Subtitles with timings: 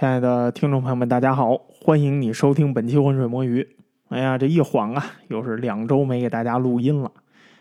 [0.00, 3.62] 亲爱的听众朋友们，大家好，欢迎你收听本期《浑水摸鱼》。
[4.08, 7.12] 哎呀，这一晃啊，又是两周没给大家录音了。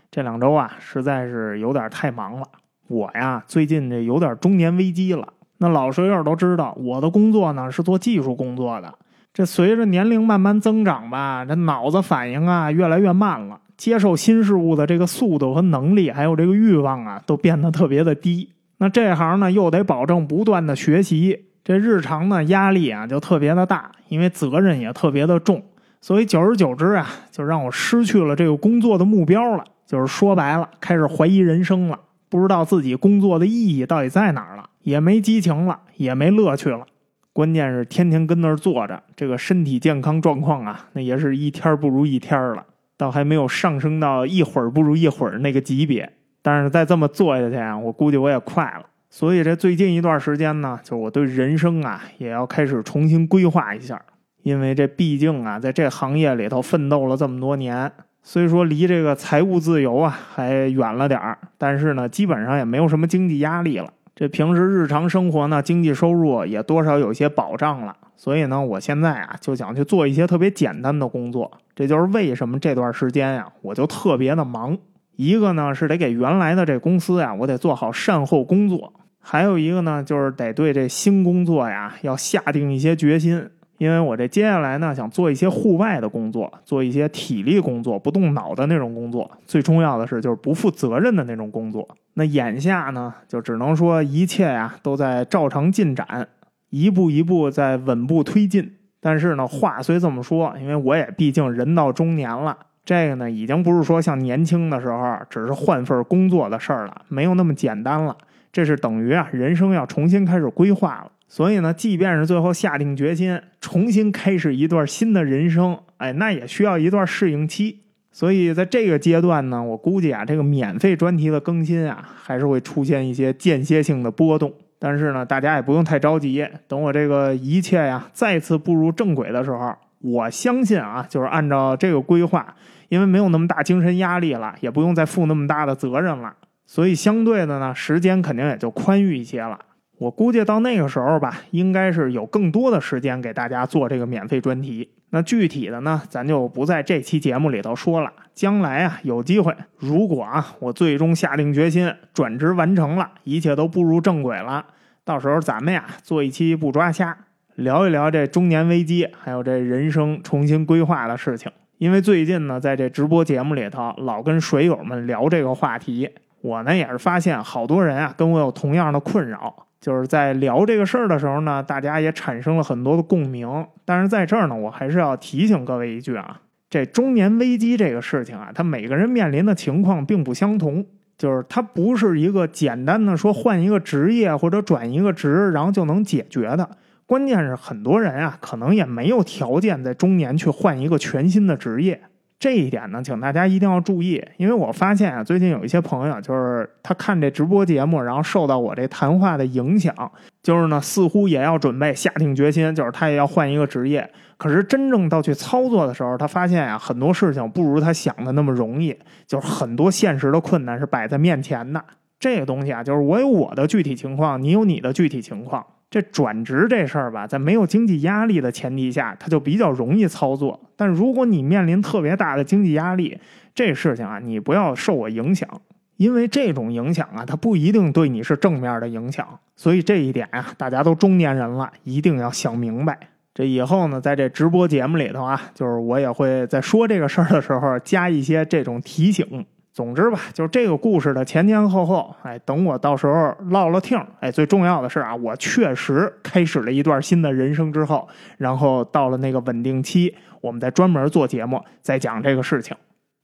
[0.09, 2.47] 这两周啊，实在是有点太忙了。
[2.87, 5.33] 我呀，最近这有点中年危机了。
[5.57, 8.95] 那老水友都知道，我的工作呢是做技术工作的。
[9.33, 18.53] 这随着年龄慢慢增长吧，这脑子反应啊越来越慢了，接受新事物的这个速度和能力，还有这个欲望啊，都变得特别的低。
[18.77, 21.47] 那这行呢，又得保证不断的学习。
[21.63, 25.63] 这日常呢压力啊就特别的大，因为责任也特别的重，
[26.01, 29.63] 所以久而久之啊，就让我失去了这个工作的目标了。
[29.85, 36.85] 就是说白了，开始怀疑人生了，不知道自己工作的意义到底在哪儿了，也没激情了，也没乐趣了。
[37.33, 42.63] 关键是天天跟那儿坐着，这个身体健康状况啊，那也是一天不如一天了，
[42.97, 46.11] 倒还没有上升到一会儿不如一会儿那个级别。
[46.41, 48.85] 但是再这么做下去啊，我估计我也快了。
[49.09, 53.99] 所以这最近一段时间呢，就是我对人生啊也要开始重新规划一下，
[54.43, 63.91] 因为这毕竟啊在这行业里头奋斗了这么多年，虽说离这个财务自由啊还远了点儿，但是呢基本上也没有什么经济压力了。
[64.15, 71.51] 这平时日常生活呢经济收入也多少有些保障了，所以呢我现在啊就想去做一些特别简单的工作。
[71.75, 74.77] 这就是为什么这段时间呀我就特别的忙。
[75.15, 89.29] 一个呢是得给原来的这公司呀，我得做好善后工作；还有一个呢就是得对这新工作呀要下定一些决心，因为我这接下来呢想做一些户外的工作，做一些体力工作、不动脑的那种工作。
[89.45, 91.87] 最重要的是就是不负责任的那种工作。
[92.15, 96.27] 那眼下呢就只能说一切呀都在照常进展，
[96.69, 98.75] 一步一步在稳步推进。
[98.99, 102.57] 但是呢话虽这么说，因为我也毕竟人到中年了。
[102.83, 108.17] 这个呢，已经不是说像年轻的时候只是换份工作的事儿了，没有那么简单了。
[108.51, 111.11] 这是等于啊，人生要重新开始规划了。
[111.27, 117.81] 所以呢，即便是最后下定决心重新开始一段新的人生，哎，那也需要一段适应期。
[118.11, 124.51] 所以在这个阶段呢，我估计啊，这个免费专题的更新啊，还是会出现一些间歇性的波动。
[124.79, 132.55] 但是呢，大家也不用太着急，等我这个一切呀再次步入正轨的时候，我相信啊，就是按照这个规划。
[132.87, 136.33] 因为没有那么大精神压力了，也不用再负那么大的责任了，
[136.71, 139.59] 所以相对的呢，时间肯定也就宽裕一些了。
[139.97, 144.87] 我估计到那个时候吧，应该是有更多的时间给大家做这个免费专题。
[145.09, 148.13] 那具体的呢，咱就不在这期节目里头说了。
[148.35, 154.63] 将来啊，有机会，如果啊，我最终下定决心转职完成了，一切都步入正轨了，
[155.03, 157.17] 到时候咱们呀，做一期不抓瞎，
[157.55, 161.51] 聊一聊这中年危机，还有这人生重新规划的事情。
[161.79, 166.07] 因为最近呢，在这直播节目里头，老跟水友们聊这个话题，
[166.41, 173.65] 我呢也是发现好多人啊跟我有同样的困扰，就是在聊这个事儿的时候呢，大家也产生了很多的共鸣。
[173.85, 180.85] 但是在这儿呢，我还是要提醒各位一句啊，这中年危机这个事情啊，它每个人面临的情况并不相同，
[181.17, 186.69] 就是它不是一个简单的说换一个职业或者转一个职，然后就能解决的。
[187.05, 191.99] 关键是很多人啊，可能也没有条件在中年去换一个全新的职业。
[192.39, 199.93] 这一点呢，请大家一定要注意，因为我发现啊，最近有一些朋友，就是他看这直播节目，然后受到我这谈话的影响，
[200.41, 204.09] 就是呢，似乎也要准备下定决心，就是他也要换一个职业。
[204.37, 211.83] 可是真正到去操作的时候，他发现啊，很多事情不如他想的那么容易，就是很多现实的困难是摆在面前的。
[212.17, 215.65] 这个东西啊，就是我有我的具体情况，你有你的具体情况。
[215.89, 220.59] 这转职这事儿吧，在没有经济压力的前提下，它就比较容易操作。
[220.75, 223.19] 但如果你面临特别大的经济压力，
[223.55, 225.49] 这事情啊，你不要受我影响，
[225.97, 229.27] 因为这种影响啊，它不一定对你是正面的影响。
[229.55, 232.97] 所以这一点啊，大家都中年人了，一定要想明白。
[233.33, 239.45] 这以后呢，在这直播节目里头啊，就是我也会在说这个事儿的时候加一些这种提醒。
[239.79, 248.05] 总之吧，就是这个故事的前前后后，哎，等我到时候落了听，哎，最重要的是啊，我确实开始了一段新的人生之后，
[248.37, 252.75] 然后到了那个稳定期，我们再专门做节目，再讲这个事情。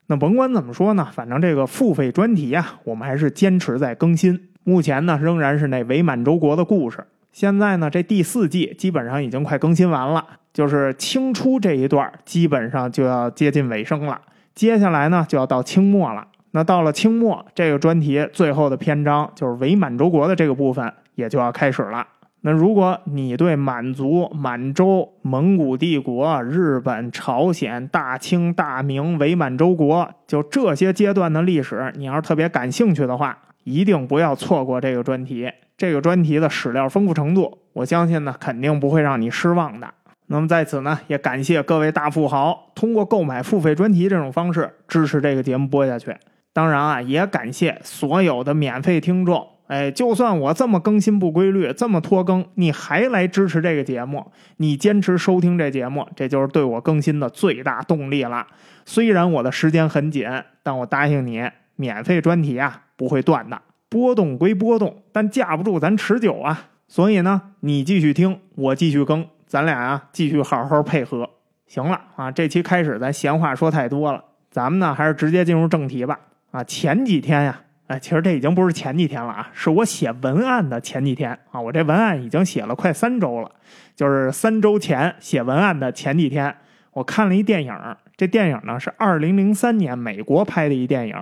[0.08, 4.48] 那甭管怎么说呢，反正这个付费专题啊，我们还是坚持在更新。
[4.64, 7.06] 目前呢，仍然是那伪满洲国的故事。
[7.34, 14.22] 现在呢，这第四季基本上已经快更新完了，就是清初这一段基本上就要接近尾声了。
[14.54, 16.26] 接下来呢，就要到清末了。
[16.56, 22.08] 那到了清末，这个专题最后的篇章就是伪满洲国的这个部分也就要开始了。
[22.40, 35.52] 那如果你对满族、满洲、蒙古帝国、日本、朝鲜、大清、大明、伪满洲国，就这些阶段的历史，你要是特别感兴趣的话，一定不要错过这个专题。
[35.76, 39.94] 这个专题的史料丰富程度，我相信呢肯定不会让你失望的。
[40.28, 46.16] 那么在此呢，也感谢各位大富豪通过购买付费专题这种方式支持这个节目播下去。
[46.56, 49.46] 当然啊，也感谢所有的免费听众。
[49.68, 58.48] 哎，就算我这么更新不规律，这么拖更，你还来支持这个节目，你坚持收听这节目，这就是对我更新的最大动力了。
[58.86, 60.26] 虽然我的时间很紧，
[60.64, 61.44] 但我答应你，
[61.76, 63.62] 免费专题啊不会断的。
[63.90, 66.68] 波动归波动，但架不住咱持久啊。
[66.88, 69.28] 所以呢，你继续听，我继续更。
[69.46, 71.30] 咱俩啊，继续好好配合。
[71.68, 76.18] 行了啊，这期开始，咱闲话说太多了，咱们呢还是直接进入正题吧。
[76.56, 81.60] 啊，前几天呀，哎，其实这已经不是前几天了啊，是我写文案的前几天啊。
[81.60, 83.52] 我这文案已经写了快三周了，
[83.94, 86.56] 就是三周前写文案的前几天，
[86.94, 87.74] 我看了一电影。
[88.16, 91.22] 这电影呢是二零零三年美国拍的一电影，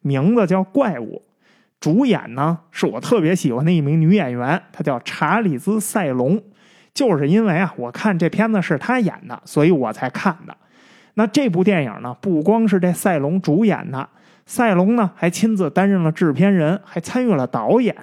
[0.00, 1.22] 名字叫《怪物》，
[1.78, 6.42] 主演呢是我特别喜欢的一名女演员，她叫查理兹·塞隆。
[6.92, 10.56] 就是因为啊，我看这片子是她演的，所以我才看的。
[11.14, 14.08] 那这部电影呢，不光是这赛隆主演的，
[14.46, 17.94] 赛隆呢还亲自担任了制片人，还参与了导演。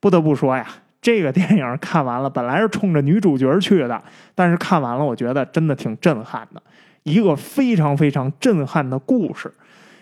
[0.00, 0.64] 不得不说呀，
[1.00, 4.00] 这个电影看完了，本来是冲着女主角去的，
[4.34, 6.62] 但是看完了，我觉得真的挺震撼的，
[7.02, 9.52] 一个非常非常震撼的故事。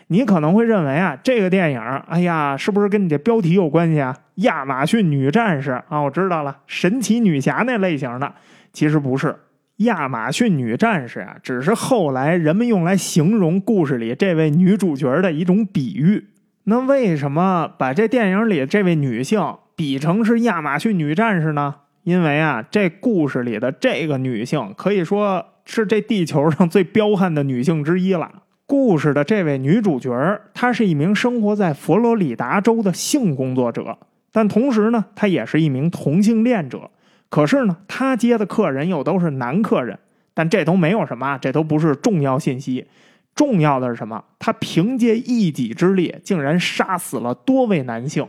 [0.09, 4.17] 你可能会认为啊，这个电影，哎呀，是不是跟你这标题有关系啊？
[4.37, 8.33] 亚马逊女战士啊，我知道了，神奇女侠那类型的，
[8.73, 9.35] 其实不是。
[9.79, 16.29] 亚马逊女战士啊，只是后来人们用来形容故事里这位女主角的一种比喻。
[16.65, 19.41] 那为什么把这电影里这位女性
[19.77, 21.75] 比成是亚马逊女战士呢？
[22.05, 28.31] 因为啊，这故事里的这个女性可以说是这地球上最彪悍的女性之一了。
[28.65, 33.99] 故事的这位女主角，她是一名生活在佛罗里达州的性工作者，
[34.33, 36.91] 但同时呢，她也是一名同性恋者。
[37.29, 39.99] 可是呢，他接的客人又都是男客人，
[40.33, 42.87] 但这都没有什么，这都不是重要信息。
[43.35, 44.25] 重要的是什么？
[44.39, 48.27] 他凭借一己之力，竟然杀死了多位男性，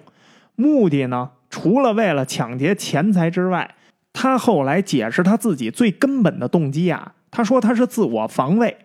[0.56, 3.76] 目的呢，除了为了抢劫钱财之外，
[4.12, 8.76] 他后来解释他自己最根本的动机啊，他说他是自我防卫。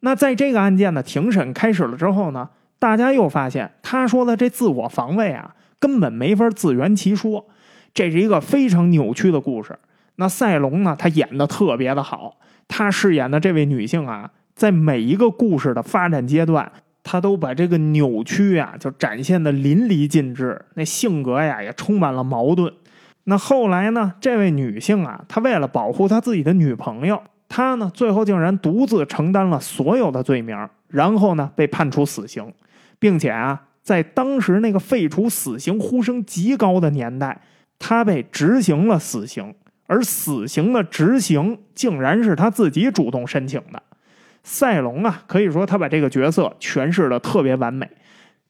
[0.00, 7.46] 那在这个案件的庭审开始了之后呢，大家又发现他说的这自我防卫啊，根本没法自圆其说，
[7.94, 9.78] 这是一个非常扭曲的故事。
[10.16, 12.36] 那赛龙呢，他演的特别的好，
[12.68, 16.70] 他饰演的这位女性啊，在每一个故事的发展阶段，
[17.02, 20.60] 他都把这个扭曲啊，就展现的淋漓尽致。
[20.74, 22.72] 那性格呀，也充满了矛盾。
[23.24, 27.22] 那后来呢，这位女性啊，她为了保护她自己的女朋友。
[27.48, 30.56] 她呢，最后竟然独自承担了所有的罪名，
[30.88, 32.52] 然后呢，被判处死刑，
[32.98, 37.40] 并且啊，在当时那个废除死刑呼声极高的年代，
[37.78, 39.54] 他被执行了死刑，
[39.86, 43.82] 而死刑的执行竟然是他自己主动申请的。
[44.42, 47.90] 赛隆啊，可以说他把这个角色诠释的特别完美，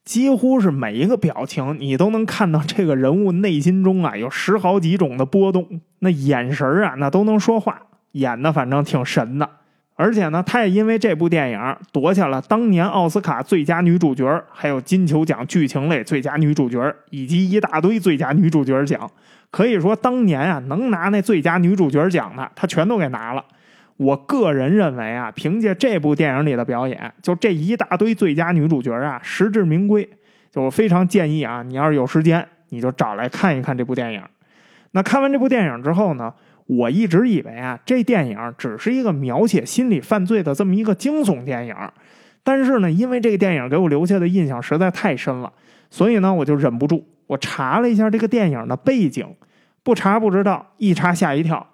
[0.04, 7.80] 几乎是每一个表情，你都能看到这个人物内心中啊有十好几种的波动，那眼神啊，那都能说话。
[8.12, 9.48] 演的反正挺神的，
[9.96, 19.08] 而且呢，她也因为这部电影夺下了当年奥斯卡最佳女主角，还有金球奖剧情类最佳女主角，以及一大堆最佳女主角奖。
[19.52, 23.44] 可以说，当年啊，能拿那最佳女主角奖的，她全都给拿了。
[23.96, 30.08] 我个人认为啊，凭借这部电影里的表演，就这一大堆最佳女主角啊，实至名归。
[30.50, 34.20] 就我非常建议啊，你要是有时间，你就找来看一看这部电影。
[34.90, 36.34] 那看完这部电影之后呢？
[36.66, 41.74] 我一直以为啊，这电影只是一个描写心理犯罪的这么一个惊悚电影，
[42.42, 45.52] 但是呢，因为这个电影给我留下的印象实在太深了，
[45.90, 49.26] 所以呢，我就忍不住我查了一下这个电影的背景，
[49.82, 51.66] 不查不知道，一查吓一跳，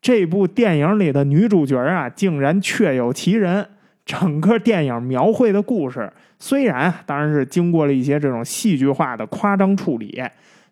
[0.00, 3.66] 这部电影里的女主角啊，竟然确有其人。
[4.06, 10.22] 整个电影描绘的故事，虽然当然是经过了一些这种戏剧化的夸张处理。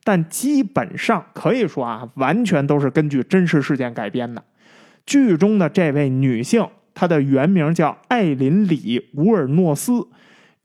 [0.06, 4.40] 但基本上可以说啊，完全都是根据真实事件改编的。
[5.04, 10.06] 剧中的这位女性，她的原名叫艾琳里·乌尔诺斯。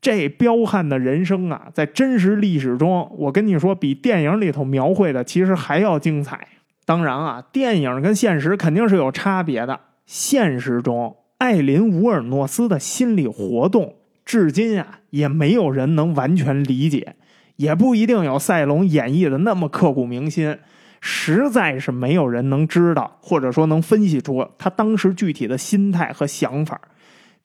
[0.00, 6.46] 这彪悍的人生啊，在真实历史中，我跟你说，比电影里头描绘的其实还要精彩。
[6.84, 9.80] 当然啊，电影跟现实肯定是有差别的。
[10.06, 17.16] 现实中，艾琳·乌尔诺斯的心理活动，至今啊，也没有人能完全理解。
[17.62, 20.58] 也不一定有赛龙演绎的那么刻骨铭心，
[21.00, 26.80] 实在是没有人能知道，或者说能分析出他当时具体的心态和想法。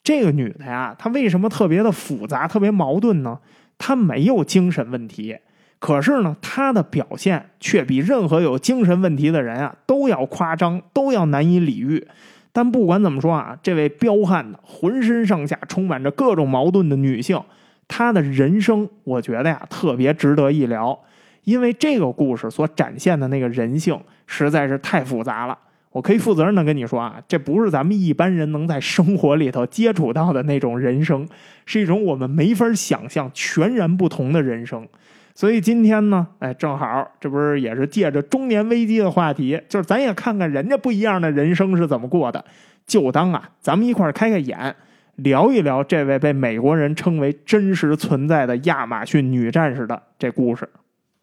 [0.04, 3.38] 这个女的呀，她为什么特别的复杂、特别矛盾呢？
[3.78, 5.38] 她没有精神问题，
[5.78, 12.08] 可是呢，她的表现却比任何有精神问题的人啊都要夸张，都要难以理喻。
[12.52, 17.40] 但不管怎么说啊，这位彪悍的、浑身上下充满着各种矛盾的女性，
[17.88, 20.98] 他的人生，我觉得呀，特别值得一聊。
[21.44, 25.58] 因为这个故事所展现的那个人性实在是太复杂了。
[25.91, 31.27] 我可以负责任的跟你说啊，这不是咱们一般人能在生活里头接触到的那种人生，
[31.65, 34.86] 是一种我们没法想象、全然不同的人生。
[35.34, 42.44] 所以今天呢，哎，正好这不是也是借着中年危机的话题，就是咱也看看人家不一样的人生是怎么过的，
[42.86, 44.75] 就当啊，咱们一块开开眼，
[45.18, 50.70] 聊一聊这位被美国人称为真实存在的亚马逊女战士的这故事。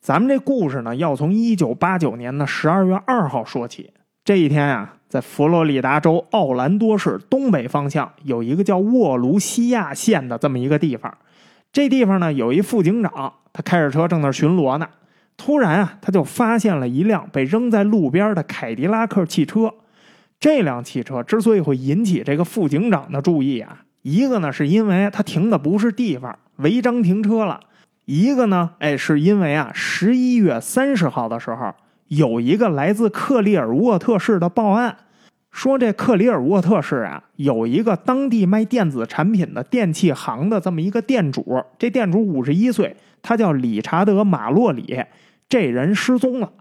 [0.01, 3.91] 咱们这故事呢，要从一九八九年的十二月二号说起。
[4.25, 11.17] 这一天啊，在佛罗里达州奥兰多市东北方向有一个叫沃卢西亚县的这么一个地方。
[11.73, 14.89] 这地方呢，有一副警长，他开着车正在巡逻呢。
[15.37, 19.73] 突然啊，他就发现了一辆被扔在路边的凯迪拉克汽车。
[20.41, 27.59] 这辆汽车之所以会引起这个副警长的注意啊，一个呢是因为他停的不是地方，违章停车了；
[28.05, 31.75] 一个呢，哎，是因为啊，十一月三十号的时候，
[32.09, 34.95] 有一个来自克里尔沃特市的报案。
[35.51, 45.03] 说这克里尔沃特市啊，有一个当地卖电子产品的电器行的这么一个店主，这店主五十一岁，他叫理查德·马洛里，
[45.49, 46.53] 这人失踪了。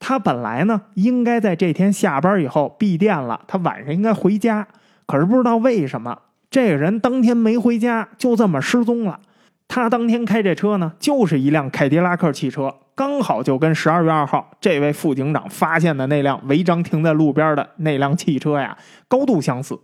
[0.00, 4.66] 他本来呢，应该在这天下班以后闭店了，他晚上应该回家，
[5.06, 6.18] 可是不知道为什么，
[6.50, 9.20] 这个人当天没回家，就这么失踪了。
[9.68, 12.74] 他当天开这车呢，就是一辆凯迪拉克汽车。
[12.94, 18.76] 刚好就跟十二月二号这位副警长发现的那辆违章停在路边的那辆汽车呀，
[19.06, 19.78] 高度相似。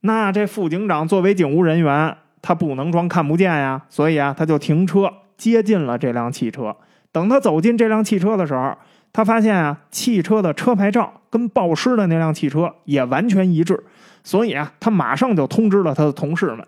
[0.00, 6.76] 那这副警长作为警务人员，他不能装看不见呀，所以啊，他就停车接近了这辆汽车。
[7.10, 8.76] 等他走进这辆汽车的时候，
[9.12, 13.82] 他发现啊，汽车的车牌照跟报失的那辆汽车也完全一致，
[14.22, 16.66] 所以啊，他马上就通知了他的同事们。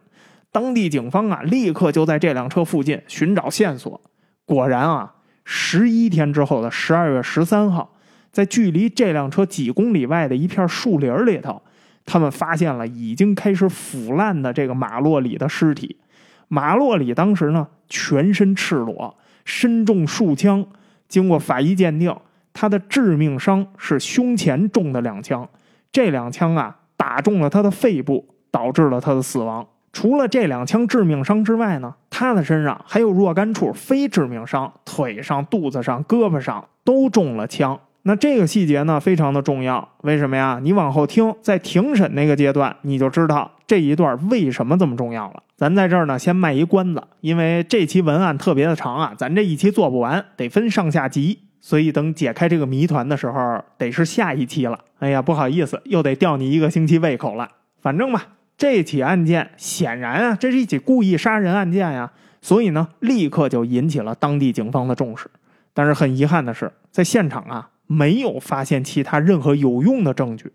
[0.53, 4.01] 当地警方啊，立刻就在这辆车附近寻找线索。
[4.45, 5.15] 果然啊。
[5.53, 7.97] 十一天之后的十二月十三号，
[8.31, 11.61] 在距离这辆车几公里外的一片树林里头，
[12.05, 15.99] 他们发现了已经开始腐烂的这个马洛里的尸体。
[16.47, 20.65] 马洛里当时呢，全身赤裸，身中数枪。
[21.09, 22.15] 经过法医鉴定，
[22.53, 25.49] 他的致命伤是胸前中的两枪，
[25.91, 29.67] 这两枪啊，打中了他的肺部，导致了他的死亡。
[29.91, 37.81] 除了这两枪致命伤之外呢，他的身上还有若干处非致命伤，腿上、肚子上、胳膊上都中了枪。
[38.03, 39.89] 那这个细节呢，非常的重要。
[40.03, 40.61] 为什么呀？
[40.63, 45.43] 你往后听，在庭审那个阶段，你就知道这一段为什么这么重要了。
[45.57, 54.79] 咱在这儿呢，先卖一关子，因为这期文案特别的长啊，咱这一期做不完，得分上下集，所以等解开这个谜团的时候，得是下一期了。
[54.99, 57.49] 哎呀，不好意思，又得吊你一个星期胃口了。
[57.81, 58.27] 反正吧。
[58.57, 62.13] 这起案件显然啊，这是一起故意杀人案件呀，
[62.43, 65.31] 所以呢，立刻就引起了当地警方的重视。
[65.73, 70.53] 但是很遗憾的是，在现场啊，没有发现其他任何有用的证据。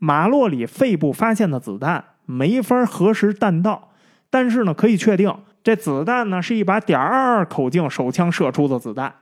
[0.00, 3.90] 马洛里肺部发现的子弹没法核实弹道，
[4.28, 5.32] 但是呢，可以确定
[5.62, 9.14] 这子弹呢是一把点二二口径手枪射出的子弹。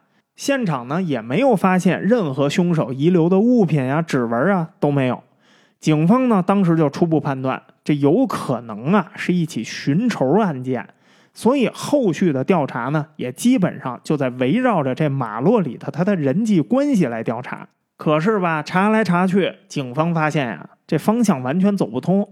[0.43, 5.23] 现场呢也没有发现任何凶手遗留的物品呀、指纹啊都没有。
[5.79, 7.63] 警方呢当时就初步判断。
[7.85, 10.89] 这有可能啊，是一起寻仇案件，
[11.33, 17.69] 所以后续的调查呢，也基本上就在围绕着这马洛里的他的人际关系来调查。
[17.97, 22.29] 可是吧，查来查去，警方发现呀，这方向完全走不通。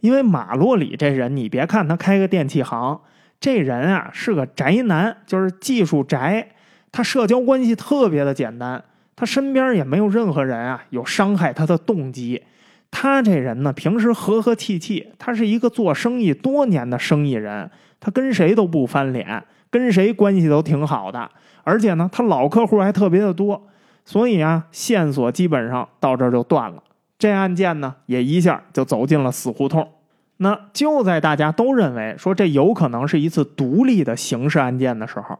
[0.00, 3.00] 因为马洛里这人，你别看他开个电器行，
[3.40, 6.48] 这人啊是个宅男，就是技术宅，
[6.96, 8.80] 他社交关系特别的简单，
[9.16, 12.40] 他身边也没有任何人啊有伤害他的动机。
[12.88, 21.28] 他这人呢，平时和和气气，他是一个做生意多年的生意人，他跟谁都不翻脸，跟谁关系都挺好的，
[21.64, 23.60] 而且呢，他老客户还特别的多，
[24.04, 26.80] 所以啊，线索基本上到这就断了，
[27.18, 29.90] 这案件呢，也一下就走进了死胡同。
[30.36, 35.36] 那就在大家都认为说这有可能是一次独立的刑事案件的时候，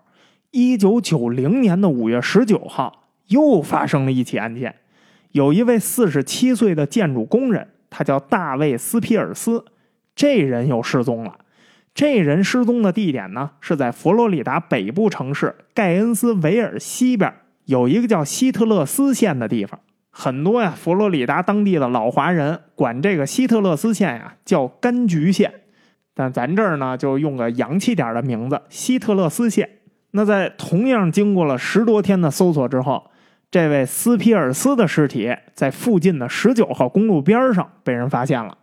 [0.55, 4.73] 一九九零年的五月十九号，又发生了一起案件。
[5.33, 9.65] 有一位四十七岁的建筑工人，他叫大卫·斯皮尔斯，
[10.15, 11.35] 这人又失踪了。
[11.93, 17.35] 这人失踪的地点呢，是在佛罗里达北部城市盖恩斯维尔西边
[17.65, 19.81] 有一个叫希特勒斯县的地方。
[20.11, 25.53] 很多呀，佛罗里达当地的老华人管这个希特勒斯县呀叫柑橘县，
[26.15, 29.69] 但咱这儿呢就用个洋气点的名字——希特勒斯县。
[30.17, 33.11] 那在同样经过了十多天的搜索之后，
[33.51, 38.57] 这位斯皮尔斯的尸体在附近的十九号公路边上被人发现了。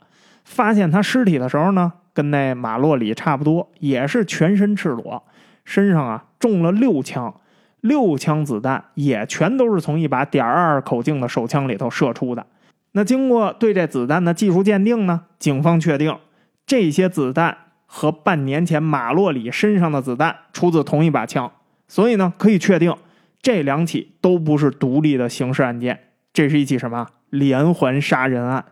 [0.45, 5.21] 发现他尸体的时候呢，跟那马洛里差不多，也是全身赤裸，
[5.65, 7.33] 身上啊中了六枪，
[7.81, 12.47] 六枪子弹也全都是从一把点二口径的手枪里头射出的。
[12.93, 16.17] 那经过对这子弹的技术鉴定呢，警方确定
[16.65, 17.57] 这些子弹。
[17.93, 21.51] 和半年前马洛里身上的子弹出自同一把枪，
[21.89, 22.95] 所以呢，可以确定
[23.41, 25.99] 这两起都不是独立的刑事案件，
[26.31, 28.63] 这是一起什么连环杀人案？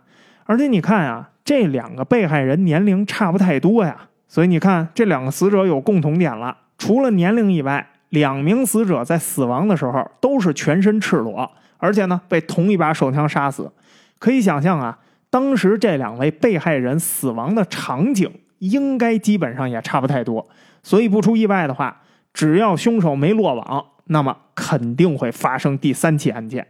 [0.45, 13.69] 而且你看啊，这两个被害人年龄差不太多呀，所以你看这两个死者有共同点了，除了年龄以外，两名死者在死亡的时候都是全身赤裸，而且呢被同一把手枪杀死。
[14.17, 14.97] 可以想象啊，
[15.29, 18.31] 当时这两位被害人死亡的场景。
[18.59, 20.47] 应该基本上也差不太多，
[20.83, 22.01] 所以不出意外的话，
[22.33, 26.67] 只要凶手没落网，那么肯定会发生第三起案件。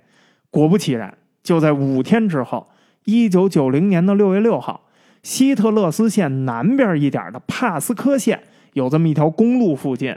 [0.50, 2.68] 果不其然，就在五天之后，
[3.06, 4.86] 一九九零年的六月六号，
[5.22, 8.42] 希特勒斯县南边一点的帕斯科县
[8.74, 10.16] 有这么一条公路附近，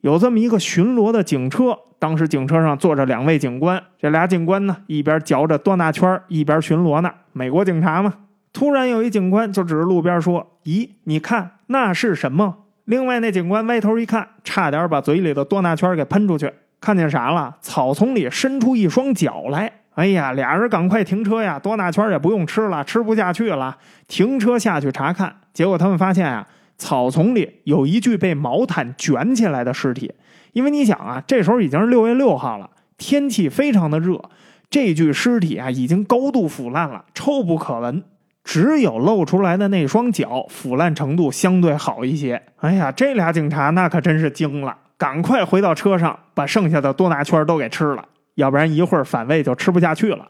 [0.00, 1.78] 有这么一个巡逻的警车。
[1.98, 7.10] 当时警车上坐着两位警官，这俩警官呢，一边嚼着多纳圈，一边巡逻呢。
[7.32, 8.12] 美国警察嘛。
[8.52, 16.52] 突然有一警官就指着路边说：“咦，你看那是什么？”另外那警官歪头一看，差点把嘴里的多纳圈给喷出去。
[16.80, 17.56] 看见啥了？
[17.62, 19.72] 草丛里伸出一双脚来。
[19.94, 21.58] 哎呀，俩人赶快停车呀！
[21.58, 23.78] 多纳圈也不用吃了，吃不下去了。
[24.06, 30.12] 停车下去查看，结果他们发现啊，草丛里有一具被毛毯卷起来的尸体。
[30.52, 32.68] 因为你想啊，这时候已经是六月六号了，
[32.98, 34.20] 天气非常的热，
[34.68, 38.02] 这具尸体啊已经高度腐烂了，臭不可闻。
[38.44, 42.40] 只有露出来的那双脚腐烂程度相对好一些。
[42.58, 50.28] 哎呀，这俩警察那可真是惊了，赶快回到车上，把剩下的多拿圈都给吃了，要不然一会儿反胃就吃不下去了。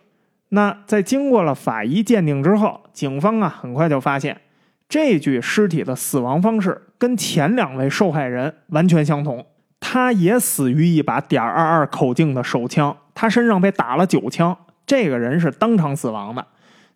[0.51, 4.41] 那在经过了法医鉴定之后，警方啊很快就发现，
[4.89, 9.45] 这具尸体的死亡方式跟前两位受害人完全相同，
[9.81, 16.47] 他也死于一把点二二口径的手枪，他身上被打了九枪，这个人是当场死亡的。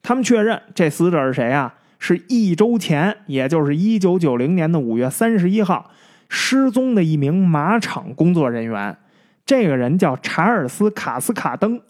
[0.03, 1.75] 他们确认这死者是谁啊？
[1.99, 5.91] 是一周前，也就是一九九零年的五月三十一号
[6.29, 8.97] 失踪的一名马场工作人员。
[9.45, 11.81] 这个人叫查尔斯·卡斯卡登，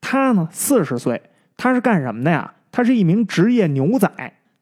[0.00, 1.20] 他呢四十岁，
[1.56, 2.54] 他是干什么的呀？
[2.72, 4.10] 他是一名职业牛仔，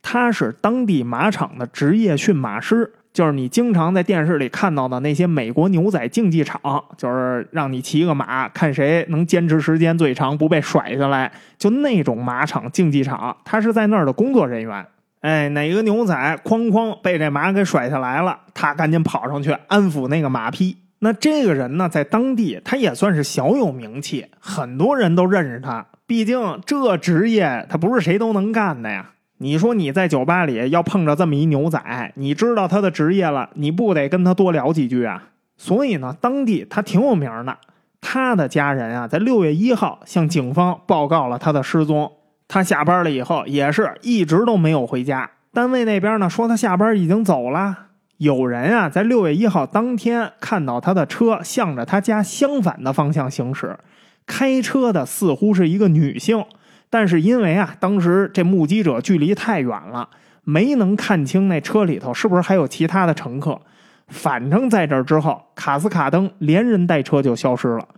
[0.02, 2.92] 他是当地马场的职业驯马师。
[3.16, 6.60] 就是你经常在电视里看到的那些美国牛仔竞技场，
[6.98, 13.34] 就是让你骑个马，看谁能坚持时间最长，不被甩下来，就那种马场竞技场。
[13.42, 14.86] 他是在那儿的工作人员。
[15.22, 20.76] 哎，哪个牛仔哐哐被这马给甩下来了，他赶紧跑上去安抚那个马匹。
[20.98, 25.86] 那这个人呢，在当地他也算是小有名气，很多人都认识他。
[26.06, 29.12] 毕竟这职业他不是谁都能干的呀。
[29.38, 31.78] 你说你在酒吧里要碰着这么一牛仔，
[32.14, 35.24] 你知道他的职业了，你不得跟他多聊几句啊？
[35.56, 37.56] 所以呢，当地他挺有名的。
[38.00, 42.12] 他的家人啊，在六月一号向警方报告了他的失踪。
[42.48, 45.28] 他下班了以后，也是一直都没有回家。
[45.52, 47.76] 单位那边呢，说他下班已经走了。
[48.18, 53.76] 有人啊，在六月一号当天看到他的车向着他家相反的方向行驶，
[54.24, 56.44] 开车的似乎是一个女性。
[56.88, 60.08] 但是因为啊，当时这目击者距离太远了，
[60.44, 63.60] 没能看清那车里头是不是还有其他的乘客。
[64.08, 67.88] 反正在这之后，卡斯卡登连人带车就消失了。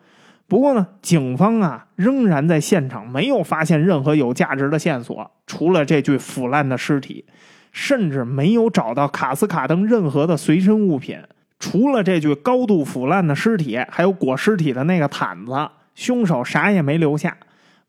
[0.47, 7.27] 不过呢，警方啊仍然在现场没有发现任何有价值的线索，除了这具腐烂的尸体，
[7.71, 11.19] 甚至没有找到卡斯卡登任何的随身物品。
[11.59, 15.53] 除了这具高度腐烂的尸体，还有裹尸体的那个毯子，
[15.95, 17.37] 凶手啥也没留下。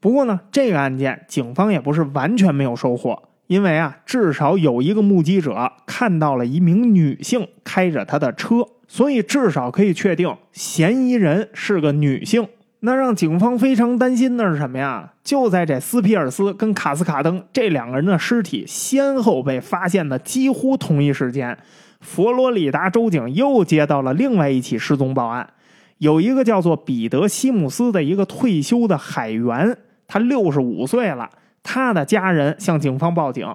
[0.02, 12.48] 不过呢，这个案件警方也不是完全没有收获，因为啊，至少有一个目击者看到了一名女性开着他的车，所以至少可以确定嫌疑人是个女性。
[12.80, 15.12] 那让警方非常担心的是什么呀？
[15.22, 21.58] 就在这斯皮尔斯跟卡斯卡登这两个人的尸体先后被发现的几乎同一时间，
[22.00, 25.50] 佛罗里达州警又接到了另外一起失踪报案，
[25.98, 29.78] 有一个叫做彼得西姆斯的一个退休的海员。
[30.10, 31.30] 他六十五岁了，
[31.62, 33.48] 他的家人向警方报警，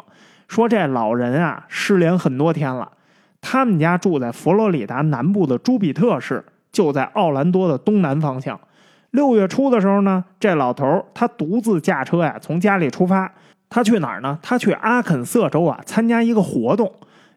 [0.46, 2.92] 说这老人啊失联很多天了。
[3.42, 8.58] 他们家住在佛罗里达南部的朱比特市，就在奥兰多的东南方向。
[9.10, 13.30] 六月初的时候呢，这老头他独自驾车呀从家里出发，
[13.68, 14.38] 他去哪儿呢？
[14.40, 16.92] 他去阿肯色州啊参加一个活动。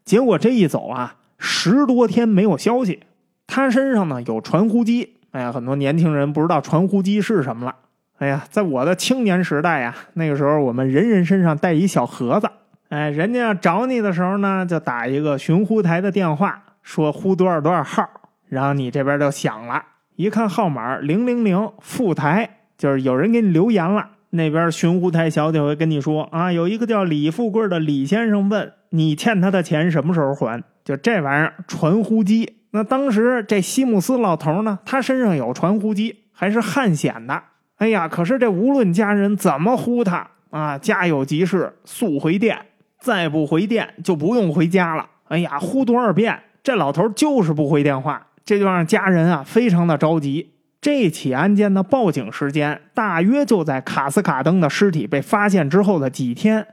[0.05, 3.01] 结果这一走啊，十多天没有消息。
[3.47, 5.15] 他身上呢有传呼机。
[5.31, 7.75] 哎呀，很多年轻人不知道传呼机是什么了。
[8.19, 12.49] 哎呀，在我的青年时代呀，那个时候我们人人身上带一小盒子。
[12.89, 18.03] 哎，人家要找你的时候呢，就打一个寻呼台的电话，说呼多少多少号，
[18.47, 19.83] 然后你这边就响了。
[20.15, 24.09] 一看号码零零零副台，就是有人给你留言了。
[24.31, 30.63] 那边寻呼台小姐会跟你说啊，有一个叫李富贵的李先生问你欠他的钱什么时候还？
[30.83, 32.57] 就这玩意儿传呼机。
[32.71, 37.43] 那当时这西姆斯老头呢，他身上有传呼机，还是汉显的。
[37.77, 42.57] 哎呀，可是这无论家人怎么呼他啊，家有急事速回电。
[42.99, 45.07] 再不回电就不用回家了。
[45.27, 50.53] 哎呀，呼多少遍，这老头就是不回电话，这就让家人啊非常的着急。
[50.81, 56.65] 这起案件的报警时间大约就在卡斯卡登的尸体被发现之后的几天。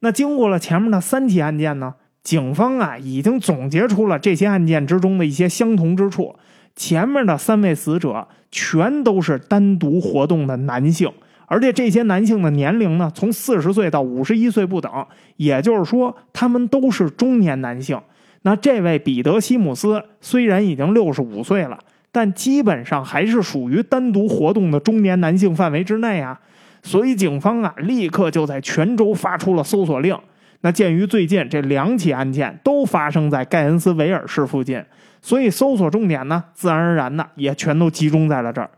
[0.00, 6.36] 那经过了前面的三起案件呢，警方啊已经总结出了这些案件之中的一些相同之处。
[6.74, 11.10] 前面的三位死者全都是单独活动的男性。
[11.46, 15.06] 而且这些男性的年龄呢，从四十岁到五十一岁不等，
[15.36, 18.00] 也就是说，他们都是中年男性。
[18.42, 21.78] 那这位彼得·西姆斯虽然已经六十五岁了，
[22.10, 26.40] 但基本上还是属于单独活动的中年男性范围之内啊。
[26.82, 30.16] 所以警方啊，立刻就在全州发出了搜索令。
[30.62, 34.82] 那鉴于最近这两起案件都发生在盖恩斯维尔市附近，
[35.22, 38.68] 所以搜索重点呢，自然而然的也全都集中在了这儿。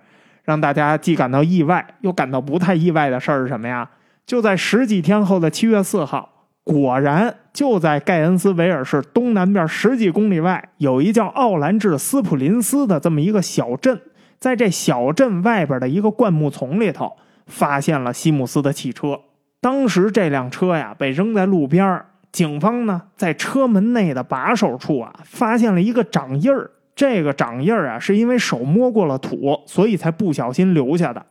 [0.45, 3.91] 让大家既感到意外又感到不太意外的事儿是什么呀？
[4.27, 13.99] 就在十几天后的七月四号，果然就在盖恩斯维尔市东南边十几公里外，有一叫奥兰治斯普林斯的这么一个小镇，
[14.39, 19.21] 在这小镇外边的一个灌木丛里头，发现了西姆斯的汽车。
[19.63, 22.03] 当时这辆车呀被扔在路边，
[22.35, 26.69] 警方呢在车门内的把手处啊发现了一个掌印儿。
[26.97, 31.25] 这个掌印儿啊，是因为手摸过了土，所以才不小心留下的。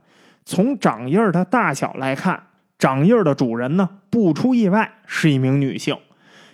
[0.46, 2.42] 从掌印儿的大小来看，
[2.80, 5.98] 掌印儿的主人呢，不出意外是一名女性。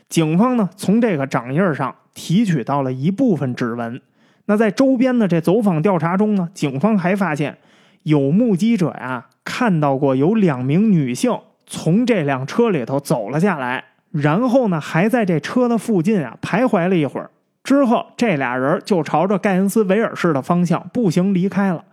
[0.09, 4.01] 警方呢，从这个掌印儿上提取到了一部分指纹。
[4.45, 7.59] 那在周边的这走访调查中呢，警方还发现
[8.01, 17.29] 有目击者呀，看到过有两名女性从这辆车里头走了下来，然后呢，还在这车的附近啊徘徊了一会儿。
[17.63, 21.83] 之后，这俩人就朝着盖恩斯维尔市的方向步行离开了。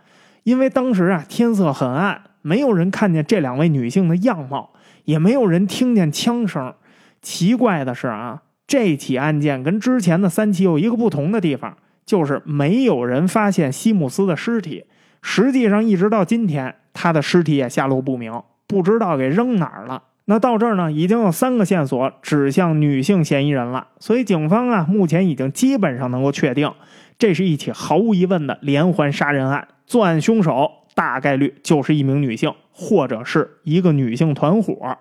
[0.45, 4.71] 因为当时啊，天色很暗，没有人看见这两位女性的样貌，
[5.05, 6.73] 也没有人听见枪声。
[7.21, 11.77] 奇怪的是啊，这起案件跟之前的三起有一个不同的地方，
[12.07, 14.85] 就是没有人发现西姆斯的尸体。
[15.21, 20.05] 实际上，一直到今天，他的尸体也下落不明，不知道给扔哪儿了。
[20.29, 26.73] 那到这儿呢，已经有三个线索指向女性嫌疑人了，所以警方啊，目前已经基本上能够确定，
[27.17, 34.99] 这是一起毫无疑问的连环杀人案，作案凶手大概率就是一名女性，或者是一个女性团伙。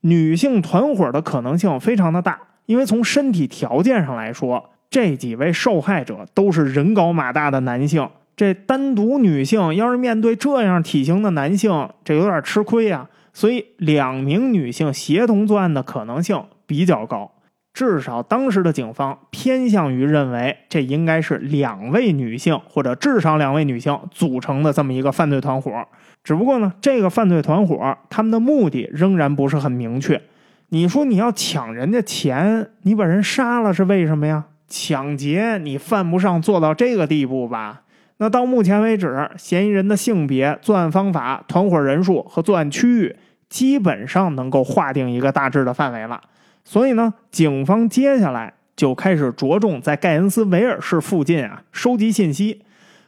[0.00, 13.08] 女性团伙的可能性非常的大，因为从身体条件上来说，这几位受害者都是人高马大的男性，这单独女性要是面对这样体型的男性，这有点吃亏呀。
[13.34, 17.32] 所以，两名女性协同作案的可能性比较高，
[17.74, 25.86] 至少当时的警方偏向于认为这应该是两位女性或者至少两位女性组成的这么一个犯罪团伙。
[26.22, 30.22] 只不过呢，这个犯罪团伙他们的目的仍然不是很明确。
[30.68, 34.44] 你说你要抢人家钱，你把人杀了是为什么呀？
[34.68, 37.82] 抢劫你犯不上做到这个地步吧？
[38.18, 43.16] 那到目前为止，嫌疑人的性别、作案方法、团伙人数和作案区域。
[43.50, 46.20] 基本上能够划定一个大致的范围了，
[46.64, 52.62] 所以呢，警方接下来就开始着重在盖恩斯维尔市附近啊收集信息。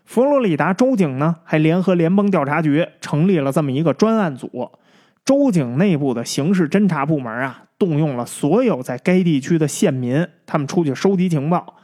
[0.05, 4.71] 佛罗里达州警呢还联合联邦调查局成立了这么一个专案组，
[5.25, 11.75] 州警内部的刑事侦查部门啊动用了所有在该地区的县民，他们出去收集情报。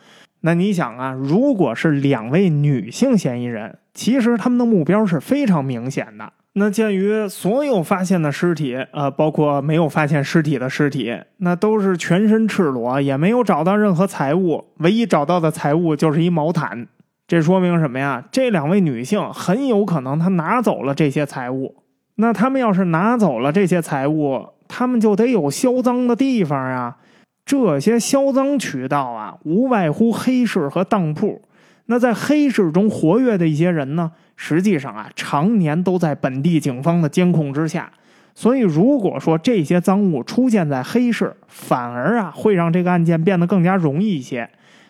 [0.43, 6.33] 那你想啊，如果是两位女性嫌疑人，其实他们的目标是非常明显的。
[6.55, 16.87] 那鉴于所有发现的尸体，呃，包括没有发现尸体的尸体，那都是全身赤裸，也没有找到任何财物，唯一找到的财物就是一毛毯。
[17.27, 18.23] 这说明什么呀？
[18.31, 21.77] 这两位女性很有可能她拿走了这些财物。
[22.17, 26.99] 那他们要是拿走了这些财物，他们就得有销赃的地方啊。
[27.45, 31.43] 这些销赃渠道啊，无外乎黑市和当铺。
[31.87, 34.13] 那在黑市中活跃的一些人呢？
[34.37, 37.93] 实际上啊，常年都在本地警方的监控之下，
[38.35, 44.49] 所以如果说这些赃物出现在黑市，反而啊会让这个案件变得更加容易一些。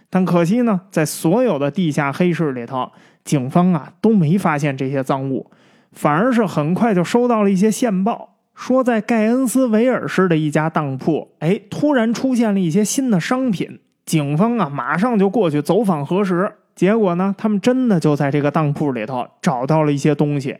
[0.09, 2.91] 但可惜呢，在所有的地下黑市里头，
[3.25, 5.51] 警方啊都没发现这些赃物，
[5.93, 13.81] 反而是很快就收到了一些线报，说在盖恩斯维尔市的一家当铺，哎，突然出现了一些新的商品。
[14.05, 16.53] 警方啊，马上就过去走访核实。
[16.75, 20.57] 结果呢，他们真的就在这个当铺里头找到了一些东西。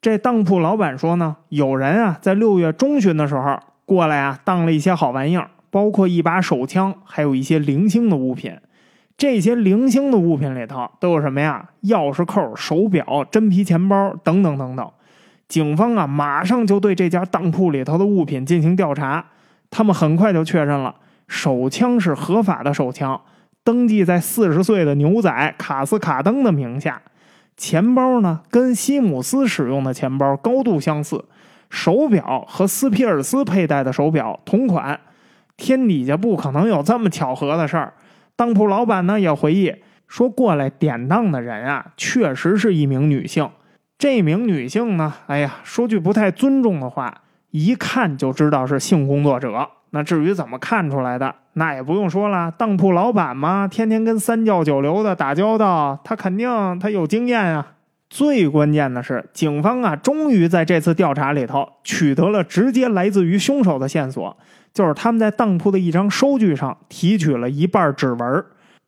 [0.00, 8.56] 这当铺老板说呢，有人啊在六月中旬的时候过来啊当了一些好玩意儿，包括一把手枪，还有一些零星的物品。
[9.16, 11.70] 这些零星的物品里头都有什么呀？
[11.84, 14.90] 钥匙扣、手表、真皮钱包等等等等。
[15.48, 19.24] 警方啊，马上就对这家当铺里头的物品进行调查。
[19.70, 20.94] 他们很快就确认了，
[21.28, 23.20] 手枪是合法的手枪。
[23.64, 27.02] 登记在四十岁的牛仔卡斯卡登的名下，
[27.56, 31.24] 钱包呢跟西姆斯使用的钱包高度相似，
[31.68, 35.00] 手表和斯皮尔斯佩戴的手表同款，
[35.56, 37.94] 天底下不可能有这么巧合的事儿。
[38.36, 39.74] 当铺老板呢也回忆
[40.06, 43.50] 说，过来典当的人啊，确实是一名女性。
[43.98, 49.68] 这名女性呢，哎呀，说句不太尊重的话，一看就知道是性工作者。
[49.90, 51.34] 那至于怎么看出来的？
[51.54, 57.66] 那也不用说了，当铺老板嘛，天天跟三教九流的打交道，他肯定他有经验啊。
[58.10, 64.36] 最关键的是，警方啊，终于在这次调查里头取得了直接来自于凶手的线索，
[64.74, 68.44] 就是他们在当铺的一张收据上提取了一半指纹。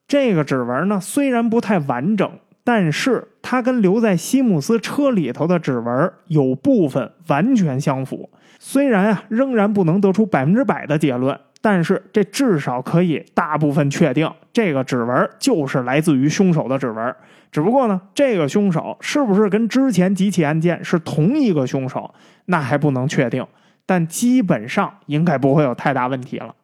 [0.07, 2.31] 这个指纹呢，虽然不太完整，
[2.69, 8.29] 但是他跟留在西姆斯车里头的指纹有部分完全相符。
[8.59, 11.35] 虽然啊，仍然不能得出百分之百的结论。
[11.63, 17.17] 但是这至少可以大部分确定，这个指纹就是来自于凶手的指纹。
[17.51, 22.13] 只不过呢，这个凶手是不是跟之前几起案件是同一个凶手，
[22.45, 23.43] 那还不能确定。
[23.87, 26.55] 但基本上应该不会有太大问题了。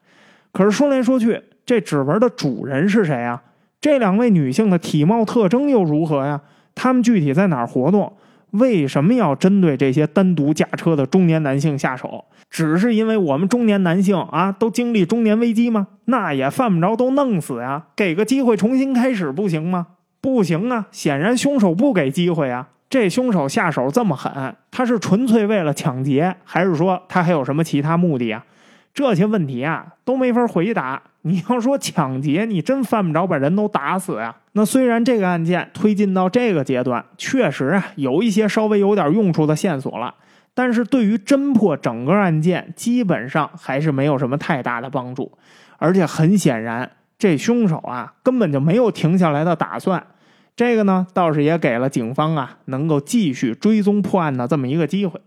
[0.53, 3.43] 可是说来说去，这指纹的主人是谁啊？
[3.85, 6.40] 这两位女性的体貌特征又如何呀？
[6.75, 8.14] 她们具体在哪儿活动？
[8.53, 12.25] 为什么要针对这些单独驾车的中年男性下手？
[12.49, 15.88] 只是因为我们中年男性啊，都经历中年危机吗？
[16.07, 17.88] 那也犯不着都弄死呀！
[17.94, 19.88] 给个机会重新开始不行吗？
[20.23, 20.87] 不行啊！
[20.90, 22.68] 显然凶手不给机会啊！
[22.88, 28.47] 这凶手下手这么狠，他是纯粹为了抢劫，还是说他还有什么其他目的啊？
[28.95, 31.03] 这些问题啊都没法回答。
[31.23, 34.37] 你要说抢劫，你真犯不着把人都打死呀。
[34.53, 40.15] 那虽然这个案件推进到这个阶段，确实啊有一些稍微有点用处的线索了。
[40.55, 45.33] 但是对于侦破整个案件，基本上还是没有什么太大的帮助。
[45.79, 50.07] 而且很显然，这凶手啊根本就没有停下来的打算。
[50.55, 55.21] 这个呢，倒是也给了警方啊能够继续追踪破案的这么一个机会。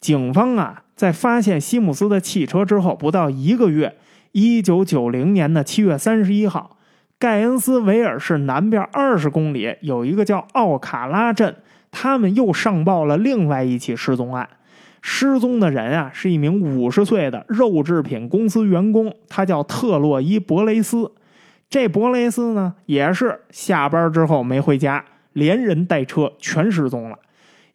[0.00, 3.96] 警方啊在发现西姆斯的汽车之后不到一个月，
[4.32, 6.76] 一九九零年的七月三十一号，
[7.18, 11.56] 盖恩斯维尔市南边二十公里有一个叫奥卡拉镇。
[11.92, 14.46] 他们又上报了另外一起失踪案，
[15.00, 21.12] 失踪的人啊是一名五十岁的肉制品公司员工，他叫特洛伊·博雷斯。
[21.70, 27.18] 这博雷斯呢也是下班之后没回家，连人带车全失踪了。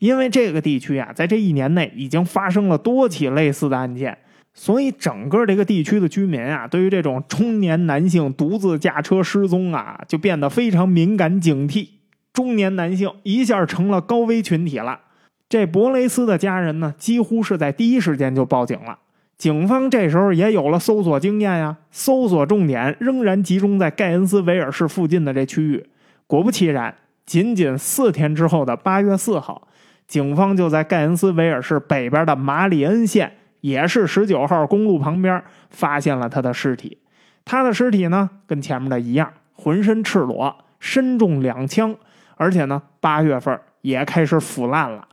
[0.02, 4.18] 因为这个地区啊，在这一年内已经发生了多起类似的案件，
[4.52, 11.88] 所以整个这个地区的居民啊，对于这种中年男性独自驾车失踪啊，就变得非常敏感警惕。
[12.34, 15.02] 中年男性一下成了高危群体了。
[15.48, 18.98] 这博雷斯的家人呢，几乎是在第一时间就报警了。
[19.38, 25.86] 警方这时候也有了搜索经验呀，搜索重点仍然集中在盖恩斯维尔市附近的这区域。
[26.26, 29.68] 果不其然，仅仅四天之后的八月四号，
[30.12, 36.97] 警方就在盖恩斯维尔市北边的马里恩县，也是十九号公路旁边，发现了他的尸体。
[37.45, 41.95] 他的尸体呢，跟前面的一样，浑身赤裸，身中两枪。
[42.36, 45.08] 而且呢，八月份也开始腐烂了。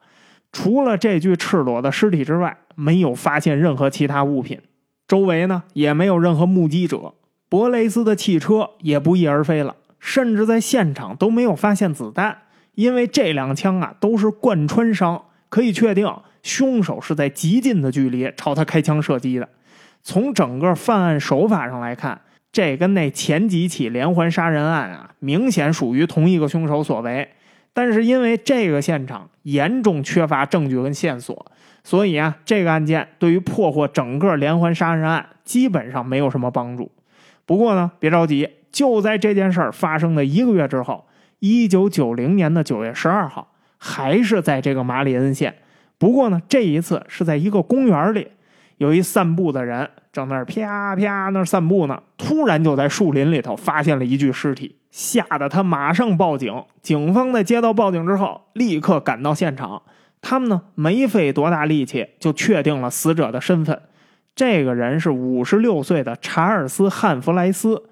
[0.51, 4.61] 除了这具赤裸的尸体之外，没有发现任何其他物品。
[5.07, 7.15] 周围呢，也没有任何目击者。
[7.49, 12.39] 博雷斯的汽车也不翼而飞了，甚至在现场都没有发现子弹，
[12.79, 16.09] 因为这两枪啊都是贯穿伤，可以确定
[16.45, 19.49] 凶手是在极近的距离朝他开枪射击的。
[20.05, 22.21] 从整个犯案手法上来看。
[22.51, 27.29] 这跟那前几起连环杀人案啊，明显属于同一个凶手所为。
[27.75, 31.47] 但是因为这个现场严重缺乏证据跟线索，
[31.85, 36.91] 所以啊，这个案件对于破获整个连环杀人案基本上没有什么帮助。
[37.45, 41.05] 不过呢，别着急，就在这件事儿发生的一个月之后，
[41.41, 45.57] 一九九零年的九月十二号，还是在这个马里恩县。
[45.99, 48.29] 不过呢，这一次是在一个公园里，
[48.77, 49.91] 有一散步的人。
[50.13, 56.65] 正那啪啪那散步呢，突然就在树林里头发现了一具尸体，吓得他马上报警。
[56.83, 59.83] 警方在接到报警之后，立刻赶到现场。
[60.21, 63.81] 他们呢没费多大力气就确定了死者的身份，
[64.35, 67.85] 这个人是五十六岁的查尔斯·汉弗莱斯。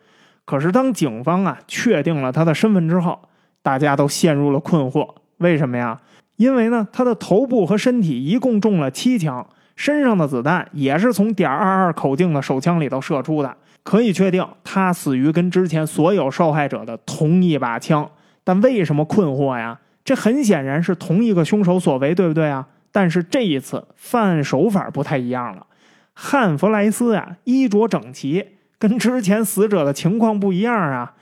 [0.45, 3.29] 可是当警方啊确定了他的身份之后，
[3.67, 5.13] 大家都陷入了困惑。
[5.39, 6.01] 为什么呀？
[6.37, 9.45] 因为呢他的头部和身体一共中了七枪。
[9.75, 18.09] 身上的子弹也是从点二二口径的手枪里头射出的，可以确定他死于跟之前所有受害者的同一把枪。
[18.45, 19.81] 但为什么困惑呀？
[20.05, 22.69] 这很显然是同一个凶手所为，对不对啊？
[22.93, 25.67] 但是这一次犯案手法不太一样了。
[26.15, 28.47] 汉弗莱斯呀，衣着整齐，
[28.79, 31.15] 跟之前死者的情况不一样啊。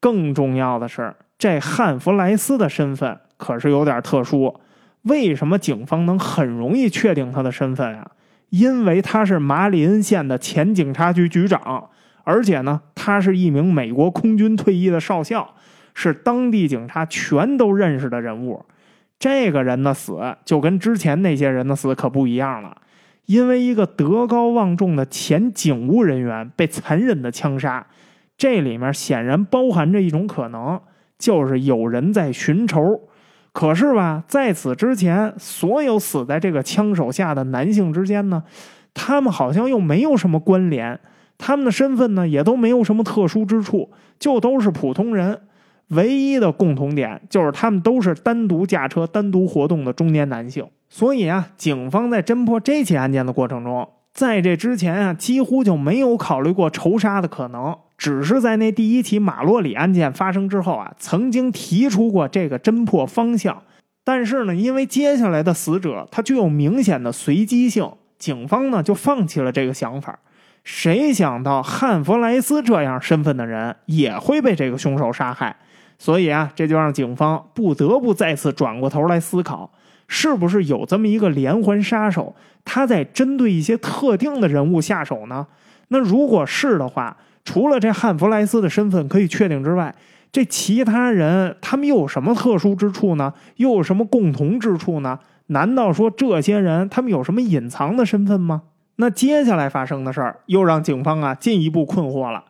[0.00, 4.60] 更重要的是，这汉弗莱斯的身份可是有点特殊。
[5.02, 8.10] 为什么警方能很容易确定他的身份啊？
[8.50, 11.88] 因为他是马里恩县的前警察局局长，
[12.24, 15.54] 而且呢，他是一名美国空军退役的少校，
[15.94, 18.64] 是当地警察全都认识的人物。
[19.18, 22.76] 这个人的死就跟之前那些人的死可不一样了，
[23.26, 27.86] 因为一个德高望重的前警务人员被残忍的枪杀，
[28.36, 30.80] 这里面显然包含着一种可能，
[31.18, 33.00] 就是有人在寻仇。
[33.52, 38.44] 可是吧，在此之前，所有死在这个枪手下的男性之间呢，
[38.94, 41.00] 他们好像又没有什么关联，
[41.38, 45.40] 他们的身份呢也都没有什么特殊之处，就都是普通人。
[45.88, 50.64] 唯一的共同点就是他们都是单独驾车、单独活动的中年男性。
[50.90, 57.76] 所以啊，警方在侦破这起案件的过程中，在这之前啊，几乎就没有考虑过仇杀的可能。
[57.98, 63.60] 只是在那第一起马洛里案件发生之后啊，曾经提出过这个侦破方向，
[64.04, 70.16] 但是呢，因为接下来的死者他具有明显的随机性，警方呢就放弃了这个想法。
[70.62, 75.56] 谁想到汉弗莱斯这样身份的人也会被这个凶手杀害？
[75.98, 79.72] 所以啊，这就让警方不得不再次转过头来思考，
[80.06, 85.48] 是不是有这么一个连环杀手，他在针对一些特定的人物下手呢？
[85.88, 89.94] 那如果是的话，除了这汉弗莱斯的身份可以确定之外，
[90.30, 93.32] 这其他人他们又有什么特殊之处呢？
[93.56, 95.18] 又有什么共同之处呢？
[95.46, 98.62] 难道说这些人他们有什么隐藏的身份吗？
[98.96, 102.44] 那接下来发生的事儿又让警方啊进一步困惑了。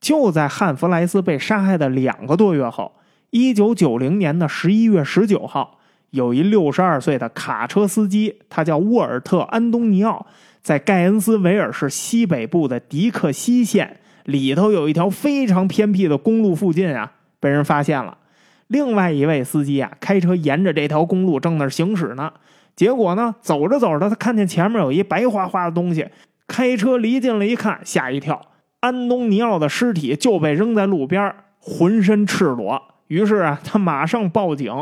[0.00, 2.92] 就在汉弗莱斯被杀害的两个多月后，
[3.30, 5.78] 一九九零年的十一月十九号，
[6.10, 10.26] 有一六十二岁的卡车司机，他叫沃尔特·安东尼奥，
[10.62, 13.99] 在盖恩斯维尔市西北部的迪克西县。
[14.24, 18.16] 里头有一条非常偏僻的公路，附近啊被人发现了。
[18.68, 22.32] 另外一位司机啊开车沿着这条公路正那行驶呢，
[22.76, 26.06] 结果呢走着走着，他看见前面有一白花花的东西，
[26.46, 28.40] 开车离近了一看，吓一跳，
[28.80, 32.80] 安东尼奥的尸体就被扔在路边，浑身赤裸。
[33.08, 34.72] 于是啊他马上报警。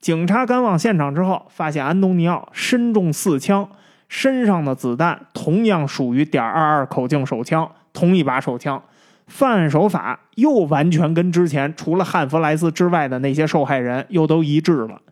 [0.00, 3.68] 警察赶往现场之后，发现安东尼奥身中四枪，
[4.08, 7.68] 身上的子弹同样属于点二二口径手枪。
[7.98, 8.80] 同一把手枪，
[9.26, 15.02] 犯案手法又完全跟之前除了汉弗莱斯之外的那些受害人又都一致了。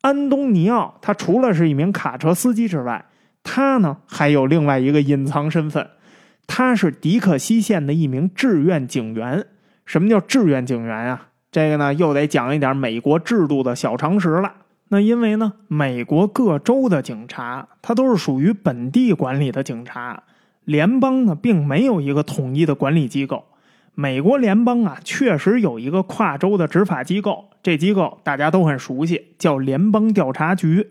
[0.00, 3.04] 安东尼奥他除了是一名卡车司机之外，
[3.44, 5.88] 他呢还有另外一个隐藏身份，
[6.48, 9.46] 他是迪克西县的一名志愿警员。
[9.84, 11.28] 什么叫志愿警员啊？
[11.52, 14.52] 这个呢又得讲一点美国制度的小常识了。
[14.88, 20.24] 那因为呢，美国各州的警察他都是属于本地管理的警察。
[20.66, 23.44] 联邦呢，并没有一个统一的管理机构。
[23.94, 30.90] 美国联邦啊，确实有一个跨州的执法机构，这机构大家都很熟悉，叫联邦调查局。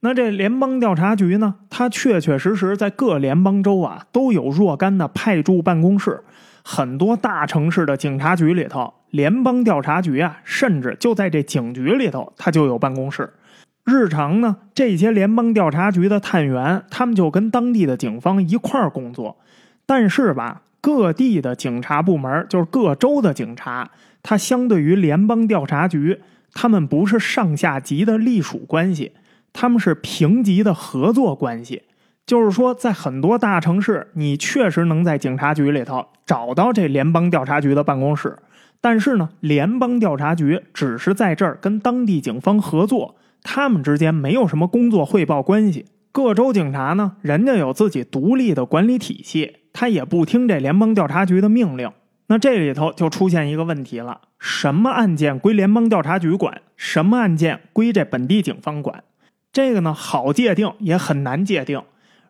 [0.00, 6.22] 那这联邦调查局呢，它确确实实在各联邦州啊都有若干的派驻办公室。
[6.62, 13.28] 很多大城市的警察局里头，联邦调查局啊，甚至就在这警局里头，它就有办公室。
[13.88, 19.38] 日常呢，这些联邦调查局的探员，他们就跟当地的警方一块儿工作。
[19.86, 23.90] 但是吧，各地的警察部门，就是各州的警察，
[24.22, 26.20] 他相对于联邦调查局，
[26.52, 29.12] 他们不是上下级的隶属关系，
[29.54, 31.84] 他们是平级的合作关系。
[32.26, 38.36] 就是说，在很多大城市，你确实能在警察局里头找到这联邦调查局的办公室，
[38.82, 43.16] 但是呢，联邦调查局只是在这儿跟当地警方合作。
[43.42, 45.86] 他们之间没有什么工作汇报关系。
[46.10, 51.90] 各州警察呢，人家有自己独立的管理体系，他也不听这联邦调查局的命令。
[52.26, 59.04] 那这里头就出现一个问题了：什么案件归联邦调查局管，什么案件归这本地警方管？
[59.52, 61.82] 这个呢，好界定也很难界定。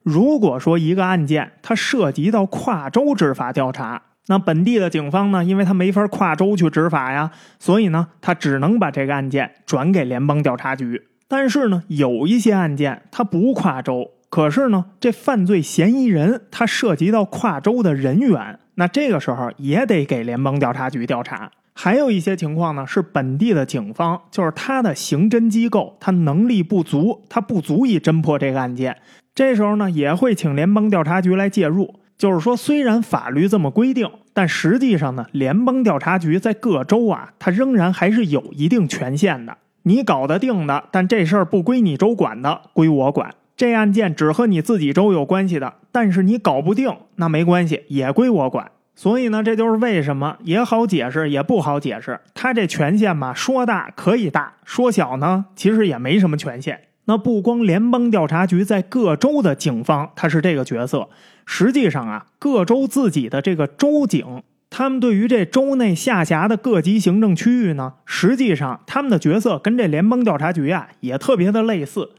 [0.03, 11.03] 如果说一个案件它涉及到跨州执法调查，那本地的警方呢，因为他没法跨州去执法呀，所以呢，他只能把这个案件转给联邦调查局。
[11.27, 21.51] 但是呢，有一些案件他不跨州，可是呢，这犯罪嫌疑人他涉及到跨州的人员，那这个时候也得给联邦调查局调查。
[21.75, 28.97] 还有一些情况呢，是本地的警方，就是他的刑侦机构，他能力不足，他不足以侦破这个案件。
[29.35, 31.95] 这时候呢，也会请联邦调查局来介入。
[32.19, 39.57] 就是说，虽然法律这么规定，但实际上呢，联邦调查局在各州啊，它仍然还是有一定权限的。
[39.85, 43.33] 你搞得定的，但这事儿不归你州管的，归我管。
[43.57, 48.71] 这案件只和你自己州有关系的，但是你搞不定，那没关系，也归我管。
[48.97, 52.19] 所以呢，这就是为什么也好解释，也不好解释。
[52.35, 56.81] 他这权限嘛，说大可以大，说小呢，其实也没什么权限。
[57.05, 61.09] 那不光联邦调查局在各州的警方，他是这个角色。
[61.51, 72.11] 实际上啊，各州自己的这个州警，他们对于这州内下辖的各级行政区域呢，实际上他们的角色跟这联邦调查局啊也特别的类似。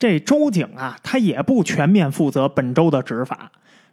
[0.00, 3.52] 这州警啊，他也不全面负责本州的执法。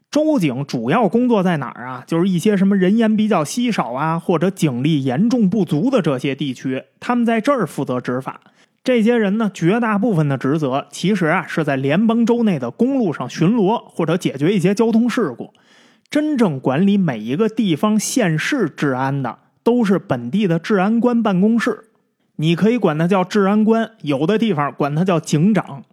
[0.09, 2.03] 州警主要工作在哪儿啊？
[2.07, 8.41] 就是一些什么人烟比较稀少啊，或者警力严重不足的这些地区，他们在这儿负责执法。
[8.83, 15.53] 这些人呢，绝大部分的职责其实啊是在联邦州内的公路上巡逻或者解决一些交通事故。
[16.09, 21.85] 真正管理每一个地方县市治安的，都是本地的治安官办公室。
[22.37, 25.83] 你可以管他叫治安官，有的地方管他叫警长。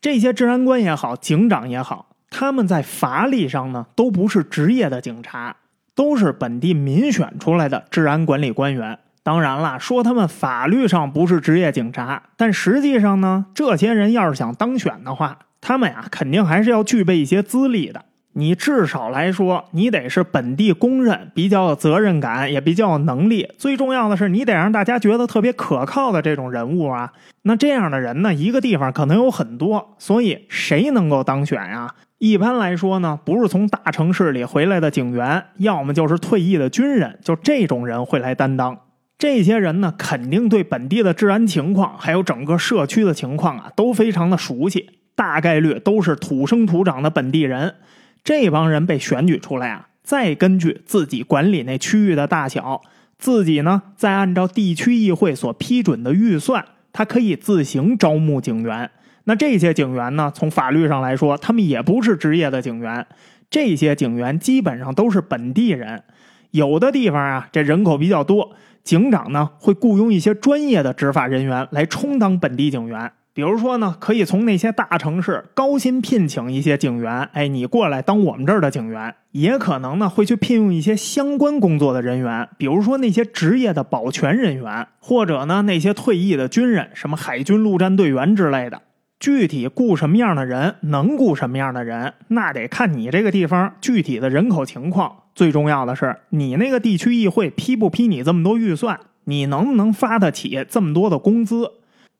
[0.00, 5.56] 这些治安官也好，警长也好，他们在法理上呢都不是职业的警察，
[5.94, 8.98] 都是本地民选出来的治安管理官员。
[9.24, 18.04] 当然了，说他们法律上不是职业警察，但实际上呢，这些人要是想当选的话，他们呀肯定还是要具备一些资历的。
[18.34, 23.48] 你至少来说，你得是本地公认、比较有责任感、也比较有能力。
[23.56, 27.12] 最重要的是，你得让大家觉得特别可靠的这种人物啊。
[27.42, 31.94] 那这样的人呢，一个地方可能有很多，所以谁能够当选呀？
[32.18, 38.76] 一般来说呢，不是从大城市里回来的警员，要么就是退役的军人，就这种人会来担当。
[39.16, 44.90] 这些人呢，肯定对本地的治安情况，还有整个社区的情况啊，都非常的熟悉。
[45.16, 47.76] 大概率都是土生土长的本地人。
[48.24, 52.82] 这帮人被选举出来啊，再根据自己管理那区域的大小，
[53.16, 58.90] 自己呢再按照地区议会所批准的预算，他可以自行招募警员。
[59.26, 63.06] 那这些警员呢，从法律上来说，他们也不是职业的警员。
[63.48, 66.02] 这些警员基本上都是本地人。
[66.50, 68.50] 有的地方啊，这人口比较多。
[68.84, 79.14] 警长呢会雇佣一些专业的执法人员来充当本地警员，比如说呢，可以从那些大城市高薪聘请一些警员，哎，你过来当我们这儿的警员。
[79.32, 88.82] 也可能呢会去聘用一些相关工作的人员，比如说那些职业的保全人员，或者呢那些退役的军人，什么海军陆战队员之类的。
[89.18, 95.23] 具体雇什么样的人，能雇什么样的人，那得看你这个地方具体的人口情况。
[95.34, 101.72] 最重要的是，你那个地区议会批不批你这么多预算，你能不能发得起这么多的工资？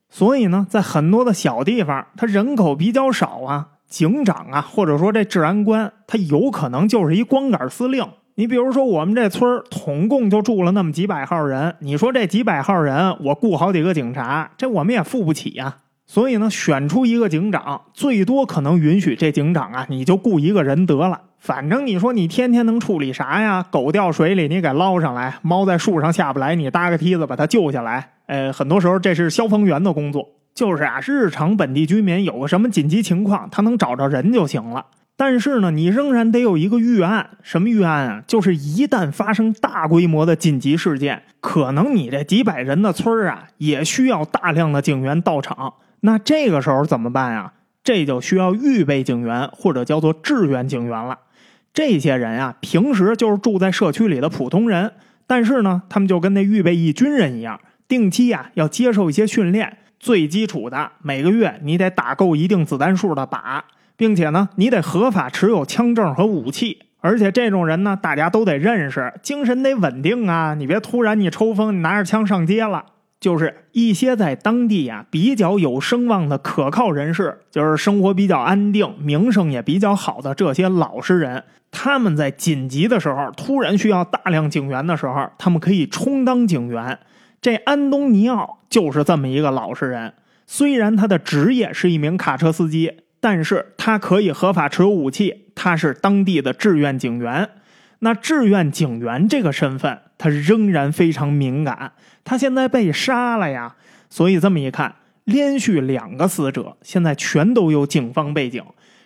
[0.09, 8.05] 所以呢，在很多的小地方，他人口比较少啊，警长啊，或者说这治安官，他有可能就是一光杆司令。
[8.35, 15.77] 你比如说，我们这村儿统共就住了那么几百号人，你说这几百号人，我雇好几个警察，这我们也付不起呀。
[16.07, 21.19] 所以呢，选出一个警长，最多可能允许这警长啊，你就雇一个人得了。
[21.39, 23.65] 反正你说你天天能处理啥呀？
[23.71, 28.11] 狗掉水里你给捞上来，猫在树上下不来，你搭个梯子把它救下来。
[28.27, 34.85] 呃，很多时候这是消防员的工作，就是啊，日常本地居民有个什么紧急情况，他能找着人就行了。
[35.17, 38.23] 但是呢，你仍然得有一个预案，什么预案啊？
[38.27, 45.73] 就是一旦发生大规模的紧急事件，可能你这几百人的村儿啊，也需要大量的警员到场。
[46.05, 47.51] 那这个时候怎么办呀？
[47.83, 51.17] 这就需要预备警员或者叫做志愿警员了。
[51.73, 54.93] 这些人啊，平时就是住在社区里的普通人，
[55.27, 59.79] 但是呢，他们就跟那预备役军人一样，定期呀要接受一些训练。
[59.99, 63.61] 最基础的，每个月你得打够一定子弹数的靶，
[63.97, 66.83] 并且呢，你得合法持有枪证和武器。
[67.01, 70.55] 而且这种人呢，大家都得认识，精神得稳定啊！
[70.55, 72.83] 你别突然你抽风，你拿着枪上街了。
[73.25, 86.99] 就是一些在当地呀比较有声望的可靠人士，就是生活比较安定、名声也比较好的这些老实人，他们在紧急的时候突然需要大量警员的时候，他们可以充当警员。
[87.41, 90.13] 这安东尼奥就是这么一个老实人，
[90.45, 92.99] 虽然他的职业是一名卡车司机。
[93.21, 97.49] 但是他可以合法持有武器，他是当地的志愿警员。
[98.01, 101.91] 那志愿警员这个身份，他仍然非常敏感。
[102.23, 103.75] 他现在被杀了呀，
[104.09, 108.63] 所以这么一看，连续两个死者现在全都有警方背景，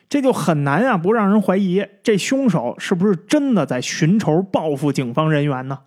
[0.07, 5.79] 这就很难啊，不让人怀疑这凶手是不是真的在寻仇报复警方人员呢？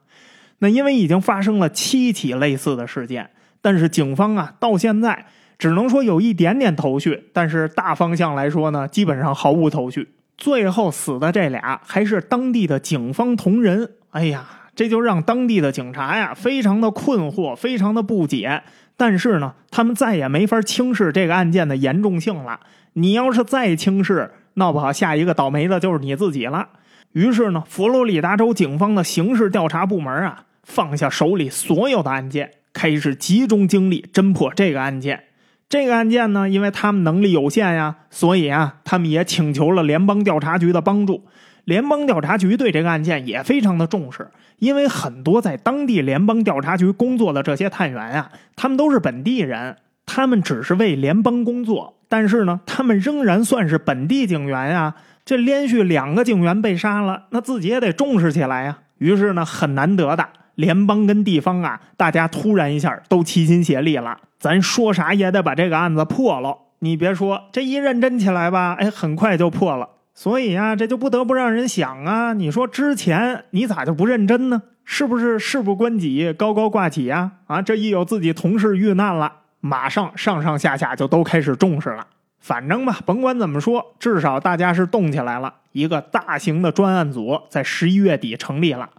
[0.58, 5.26] 那因为已经发生了七起类似的事件，但是警方啊，到现在
[5.58, 10.08] 只能说有一点点头绪，但是大方向来说呢，基本上毫无头绪。
[10.36, 18.62] 最后死的这俩还是当地的警方同仁，哎呀，这就让当地的警察呀非常的困惑，非常的不解。
[18.96, 22.60] 但是呢，他们再也没法轻视这个案件的严重性了。
[22.94, 26.68] 你要是再轻视，闹不好下一个倒霉的就是你自己了。
[27.12, 35.24] 于是呢，佛罗里达州警方的刑事调查部门啊，放下手里所有的案件，开始集中精力侦破这个案件。
[35.68, 41.24] 这个案件呢，因为他们能力有限呀，所以啊，他们也请求了联邦调查局的帮助。
[41.64, 44.28] 联邦调查局对这个案件也非常的重视，
[44.62, 54.94] 因为很多在当地联邦调查局工作的这些探员啊，他们都是本地人，他们只是为联邦工作，但是呢，他们仍然算是本地警员呀。
[55.24, 58.78] 这连续两个警员被杀了，那自己也得重视起来呀。
[58.98, 64.16] 于是呢，很难得的，联邦跟地方啊，大家突然一下都齐心协力了。
[64.38, 66.56] 咱说啥也得把这个案子破了。
[66.78, 69.88] 你别说，这一认真起来吧，哎，很快就破了。
[70.14, 74.62] 所以啊，这就不得不让人想啊，你说之前你咋就不认真呢？
[74.84, 77.32] 是不是事不关己，高高挂起呀？
[77.46, 82.06] 啊，这一有自己同事遇难了，马上上上下下就都开始重视了。
[82.40, 85.54] 反正吧，甭管怎么说，至少大家是动起来了。
[85.70, 88.90] 一个大型的专案组在十一月底成立了。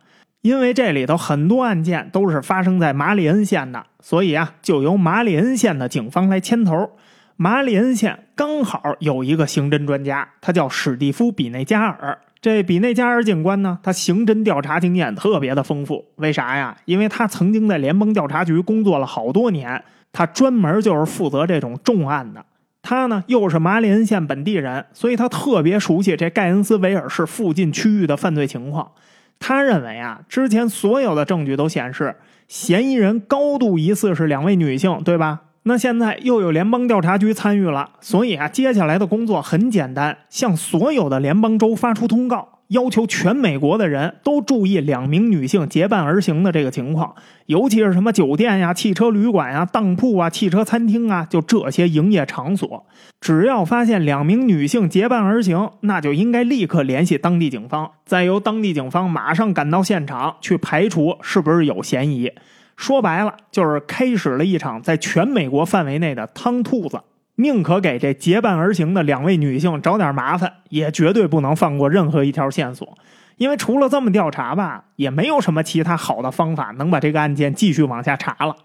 [0.41, 6.91] 因为这里头很多案件都是发生在马里恩县的，所以啊，就由马里恩县的警方来牵头。
[7.35, 12.19] 马里恩县刚好有一个刑侦专家，他叫史蒂夫·比内加尔。
[12.39, 16.05] 这比内加尔警官呢，他刑侦调查经验特别的丰富。
[16.17, 16.75] 为啥呀？
[16.85, 22.45] 因为他曾经在联邦调查局工作了好多年，他专门就是负责这种重案的。
[22.81, 28.91] 他呢，又是马里恩县本地人，所以他特别熟悉这盖恩斯维尔市附近区域的犯罪情况。
[29.39, 32.15] 他认为啊，之前所有的证据都显示，
[32.49, 35.41] 嫌疑人高度疑似是两位女性，对吧？
[35.63, 42.49] 那现在又有联邦调查局参与了，所以啊，接下来的工作很简单，向所有的联邦州发出通告。
[42.69, 47.13] 要求全美国的人都注意两名女性结伴而行的这个情况，
[47.45, 52.85] 尤其是什么酒店呀、汽车旅馆呀、当铺啊、汽车餐厅啊，就这些营业场所，
[53.21, 62.31] 只要发现两名女性结伴而行，那就应该立刻联系当地警方，再由当地警方马上赶到现场去排除是不是有嫌疑。
[62.75, 67.01] 说白了，就是开始了一场在全美国范围内的汤兔子。
[67.35, 72.95] 宁可给这结伴而行的两位女性找点麻烦，也绝对不能放过任何一条线索。
[73.37, 78.55] 因为除了这么调查吧，也没有什么其他好的方法能把这个案件继续往下查了。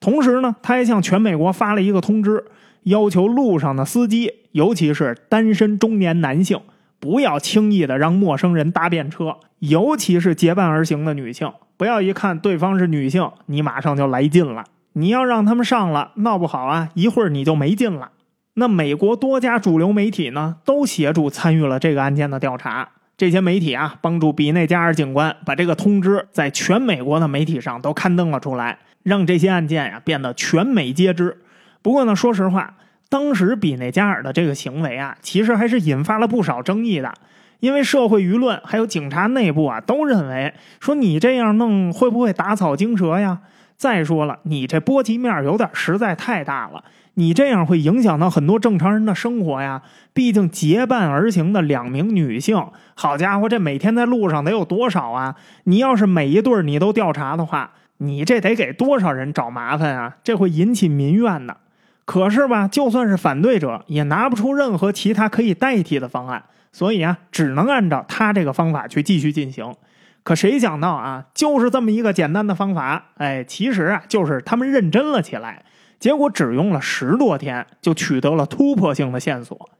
[0.00, 2.42] 同时呢，他还向全美国发了一个通知，
[2.84, 6.58] 要求路上的司机，尤其是单身中年男性，
[6.98, 14.64] 不要轻易的让陌生人搭便车，尤其是结伴而行的女性，不要一看对方是女性，你马上就来劲了。
[14.94, 18.12] 你要让他们上了，闹不好啊，一会儿你就没劲了。
[18.54, 22.88] 那美国多家主流媒体呢，都协助参与了这个案件的调查。
[23.18, 31.42] 这些媒体啊，帮助比内加尔警官把这个通知在全美国的媒体上都刊登了出来，让这些案件呀变得全美皆知。
[31.82, 32.76] 不过呢，说实话，
[33.08, 37.14] 当时比内加尔的这个行为啊，其实还是引发了不少争议的，
[37.60, 43.40] 因为社会舆论还有警察内部啊，都认为说你这样弄会不会打草惊蛇呀？
[43.76, 46.82] 再说了，你这波及面有点实在太大了，
[47.14, 49.82] 你这样会影响到很多正常人的生活呀。
[50.14, 52.56] 毕竟结伴而行的两名女性，
[52.94, 55.36] 好家伙，这每天在路上得有多少啊？
[55.64, 60.16] 你要是每一对你都调查的话，你这得给多少人找麻烦啊？
[60.24, 61.58] 这会引起民怨的。
[62.06, 69.74] 可是吧，就算是反对者，也拿不出任何其他可以代替的方案，所以啊，只能按照他这个方法去继续进行。
[70.22, 75.64] 可谁想到啊，就是这么一个简单的方法，哎，其实啊，就是他们认真了起来。
[75.98, 79.70] 结果只用了十多天，就取得了突破性的线索。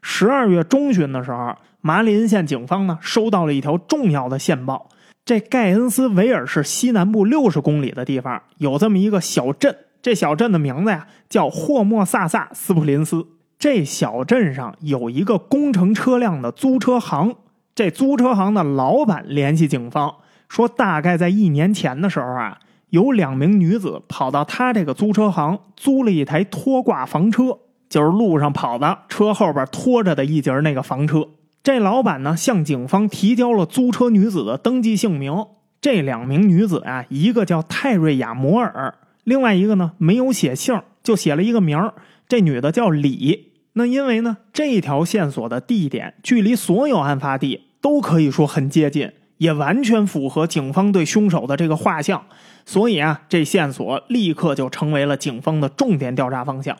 [0.00, 4.88] 十二月中旬的时候，马里恩县警方呢收到了一条重要的线报：
[5.24, 13.26] 这盖恩斯维尔市西南部六十公里的地方有这么一个小镇，这小镇的名字呀叫霍莫萨萨斯普林斯。
[13.58, 17.36] 这小镇上有一个工程车辆的租车行。
[17.74, 22.58] 这租车行的老板联系警方说，大概在一年前的时候啊，
[22.90, 27.60] 有两名女子跑到他这个租车行租了一台拖挂房车。
[27.88, 31.28] 就是路上跑的车后边拖着的一节那个房车。
[31.62, 35.46] 这老板呢，向警方提交了租车女子的登记姓名。
[35.80, 38.94] 这两名女子啊，一个叫泰瑞亚·摩尔，
[39.24, 41.94] 另外一个呢没有写姓，就写了一个名儿。
[42.28, 43.52] 这女的叫李。
[43.76, 52.24] 那因为呢，这条线索的地点距离所有案发地都可以说很接近，也完全符合警方对凶手的这个画像，
[52.64, 56.76] 所以啊，这线索立刻就成为了警方的重点调查方向。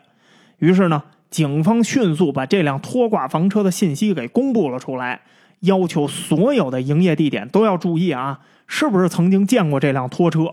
[0.58, 5.22] 于是呢，警方迅速把这辆拖挂房车的信息给公布了出来，
[5.60, 8.38] 要求所有的营业地点都要注意啊，
[8.68, 10.52] 是不是曾经见过这辆拖车？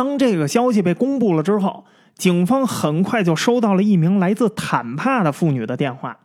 [0.00, 1.84] 当这个消息被公布了之后。
[2.16, 6.18] 警方很快就收到了一名来自坦帕的妇女的电话，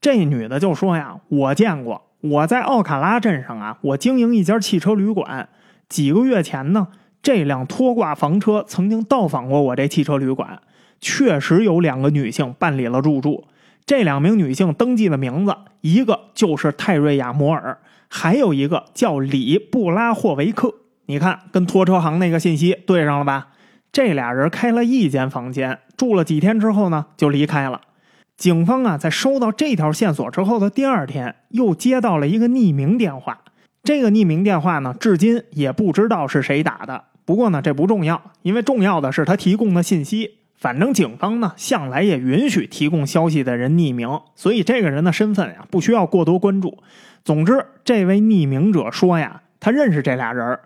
[0.00, 5.48] 这女的就说呀：“我见过，我在奥卡拉镇上啊，我经营一家汽车旅馆。
[5.88, 6.88] 几个月前呢，
[7.22, 10.60] 这辆拖挂房车曾经到访过我这汽车旅馆，
[11.00, 13.44] 确实有两个女性办理了入住。
[13.84, 20.74] 这两名女性登记的名字，一个就是泰瑞亚·摩尔，还有一个叫里布拉霍维克。
[21.06, 23.48] 你看，跟拖车行那个信息对上了吧？”
[23.92, 27.80] 这俩人开了一间房间，住了几天之后呢，就离开了。
[28.36, 33.38] 警方啊，在收到这条线索之后的第二天，又接到了一个匿名电话。
[33.82, 37.04] 这个匿名电话呢，至今也不知道是谁打的。
[37.24, 40.38] 不过呢，这不重要，因为重要的是他提供的信息。
[40.58, 46.78] 反正警方呢，向来也允许提供消息的人匿名，所以这个人的身份呀，不需要过多关注。
[47.24, 50.60] 总之，这位匿名者说呀，他认识这俩人儿，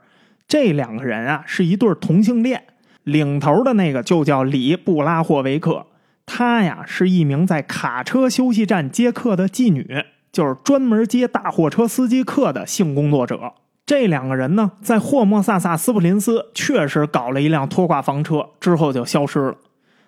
[0.51, 2.65] 这两个人啊，是一对同性恋。
[3.05, 5.87] 领头的那个就叫里布拉霍维克，
[6.27, 13.53] 他呀是一名在卡车休息站接客的妓女，就是专门接大货车司机客的性工作者。
[13.87, 19.55] 这两个人呢，在霍莫萨萨斯普林斯确实搞了一辆拖挂房车，之后就消失了。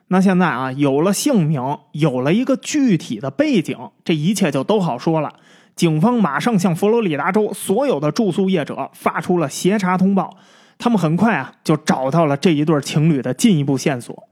[0.09, 5.35] 那现在啊，有了姓名，有了一个具体的背景，这一切就都好说了。
[5.75, 10.37] 警方马上向佛罗里达州所有的住宿业者发出了协查通报。
[10.79, 14.29] 他们很快啊，就找到了这一对情侣的进一步线索。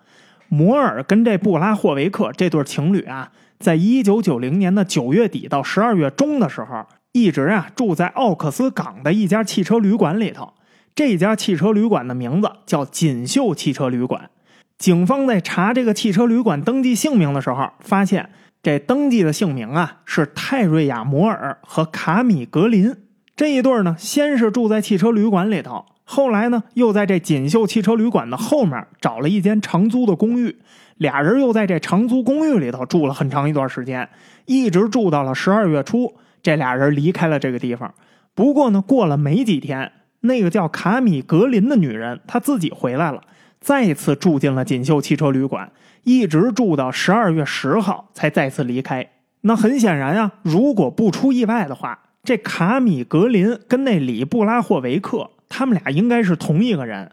[0.49, 3.31] 摩尔跟这布拉霍维克这对情侣啊，
[3.61, 10.53] 在一九九零年的九月底到十二月中的时候，一直啊住在奥克斯港的一家汽车旅馆里头。
[10.95, 14.29] 这家汽车旅馆的名字叫锦绣汽车旅馆。
[14.77, 18.31] 警方在查这个汽车旅馆登记姓名的时候，发现
[18.63, 22.95] 这登记的姓名啊是泰瑞亚·摩尔和卡米·格林
[23.35, 23.97] 这一对呢。
[23.99, 25.87] 先是住在汽车旅馆里头。
[26.05, 30.57] 后来呢，又在这锦绣汽车旅馆的后面找了一间长租的公寓，
[30.97, 34.09] 俩人又在这长租公寓里头住了很长一段时间，
[34.45, 37.95] 一直住到了十二月初，这俩人离开了这个地方。
[38.35, 39.93] 不过呢，过了没几天，
[40.23, 43.23] 那个叫卡米格林的女人她自己回来了，
[43.61, 45.71] 再次住进了锦绣汽车旅馆，
[46.05, 49.11] 一直住到十二月十号才再次离开。
[49.43, 55.31] 那很显然啊，如果不出意外的话，这卡米格林跟那里布拉霍维克。
[55.49, 57.11] 他们俩应该是同一个人，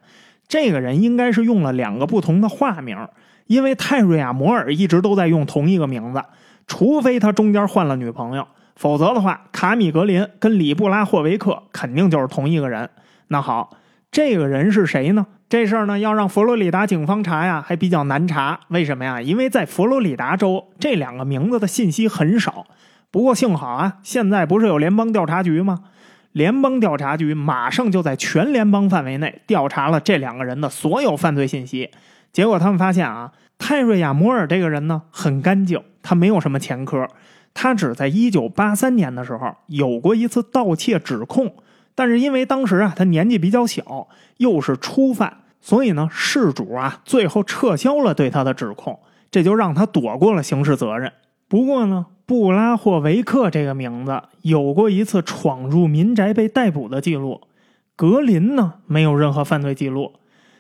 [0.48, 2.96] 这个人应该是用了两个不同的化名，
[3.48, 6.22] 因为泰瑞亚·摩尔一直都在用同一个名字，
[6.68, 12.88] 除非他中间换了女朋友，否则的话，卡米格林跟里布拉霍维克肯定就是同一个人。
[13.30, 13.76] 那好，
[14.12, 15.26] 这个人是谁呢？
[15.50, 18.60] 这事儿呢，要让佛罗里达警方查呀，还比较难查。
[18.68, 19.22] 为什么呀？
[19.22, 22.68] 因为在佛罗里达州，这两个名字的信息很少。
[23.10, 25.84] 不过幸好啊，现在不是有联邦调查局吗？
[26.34, 31.92] 联邦调查局马上就在全联邦范围内调查了这两个人的所有犯罪信息，
[32.34, 37.08] 结果他们发现啊，泰瑞亚·摩尔这个人呢很干净，他没有什么前科，
[37.54, 41.56] 他只在1983年的时候有过一次盗窃指控，
[41.98, 49.00] 但是因为当时啊他年纪比较小，又是初犯，所以呢事主啊最后撤销了对他的指控，
[49.32, 51.12] 这就让他躲过了刑事责任。
[51.50, 52.06] 不过呢。
[52.28, 57.40] 布拉霍维克这个名字有过一次闯入民宅被逮捕的记录，
[57.96, 60.12] 格林呢没有任何犯罪记录。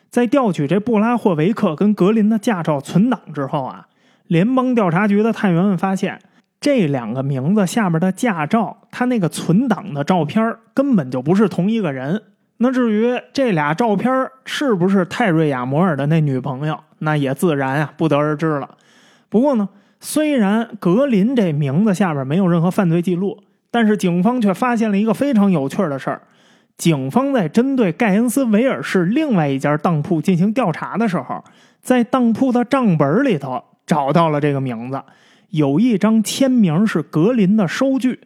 [0.09, 3.87] 在调取这布拉霍维克跟格林的驾照存档之后啊，
[4.27, 6.21] 联邦调查局的探员们发现
[6.59, 12.21] 这两个名字下面的驾照，他那个存档的照片根本就不是同一个人。
[12.57, 14.11] 那至于这俩照片
[14.45, 18.69] 是不是泰瑞亚摩尔的那女朋友，那也自然啊不得而知了。
[19.29, 19.67] 不过呢。
[19.99, 23.41] 虽然格林这名字下面没有任何犯罪记录，
[23.71, 26.21] 但是警方却发现了一个非常有趣的事儿。
[26.77, 31.43] 警方在针对盖恩斯维尔市另外一家当铺进行调查的时候，
[31.81, 35.01] 在当铺的账本里头找到了这个名字，
[35.49, 38.19] 有一张签名是格林的收据。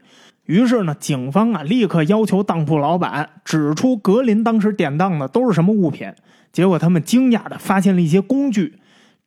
[0.46, 6.12] 于是呢，警方啊立刻要求当铺老板指出格林当时典当的都是什么物品。
[6.52, 8.76] 结果他们惊讶的发现了一些工具。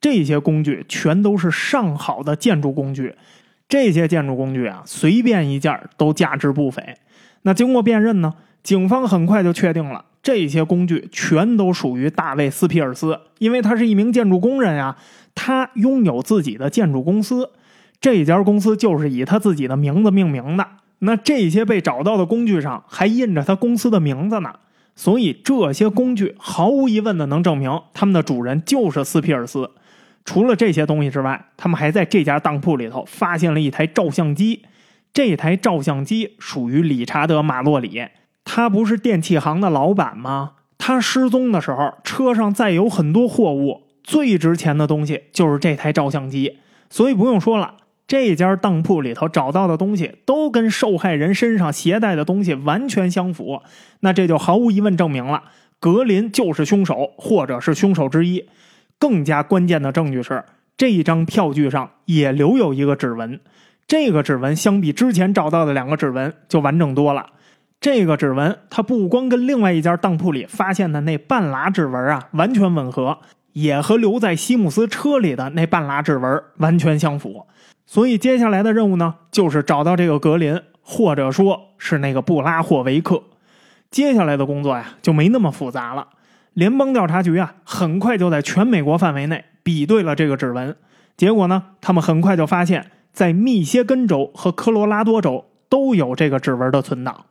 [0.01, 3.15] 这些工具全都是上好的建筑工具，
[3.67, 6.83] 这些建筑工具啊，随便一件都价值不菲。
[7.41, 8.31] 那经过辨认呢，
[8.61, 14.95] 警方很快就确定了这些工具全都属于大卫·斯皮尔斯，因为他是一名建筑工人呀，
[15.33, 17.49] 他拥有自己的建筑公司，
[17.99, 20.67] 这家公司就是以他自己的名字命名的。
[20.99, 24.53] 那这些被找到的工具上还印着他公司的名字呢，
[24.95, 29.71] 所以这些工具毫无疑问的能证明他们的主人就是斯皮尔斯。
[30.23, 34.63] 除了这些东西之外，他们还在这家当铺里头发现了一台照相机。
[35.13, 38.07] 这台照相机属于理查德·马洛里，
[38.43, 40.53] 他不是电器行的老板吗？
[40.77, 46.57] 他失踪的时候，车上载有很多货物，最值钱的东西就是这台照相机。
[46.89, 47.75] 所以不用说了，
[48.07, 53.61] 这家当铺里头找到的东西都跟受害人身上携带的东西完全相符。
[54.01, 55.43] 那这就毫无疑问证明了
[55.79, 58.47] 格林就是凶手，或者是凶手之一。
[58.97, 60.43] 更加关键的证据是，
[60.77, 63.39] 这一张票据上也留有一个指纹。
[63.87, 67.27] 这个指纹相比之前找到的两个指纹就完整多了。
[67.81, 73.19] 这个指纹它不光跟另外一家当铺里发现的那半拉指纹啊完全吻合，
[73.53, 77.45] 也和留在西姆斯车里的那半拉指纹完全相符。
[77.85, 83.23] 所以接下来的任务呢，就是找到这个格林，或者说是那个布拉霍维克。
[83.91, 86.07] 接下来的工作呀，就没那么复杂了。
[86.53, 90.75] 联邦调查局啊，很快就在全美国范围内比对了这个指纹，
[91.15, 97.25] 结果呢，他们很快就发现，在密歇根州和科罗拉多州都有这个指纹的存档。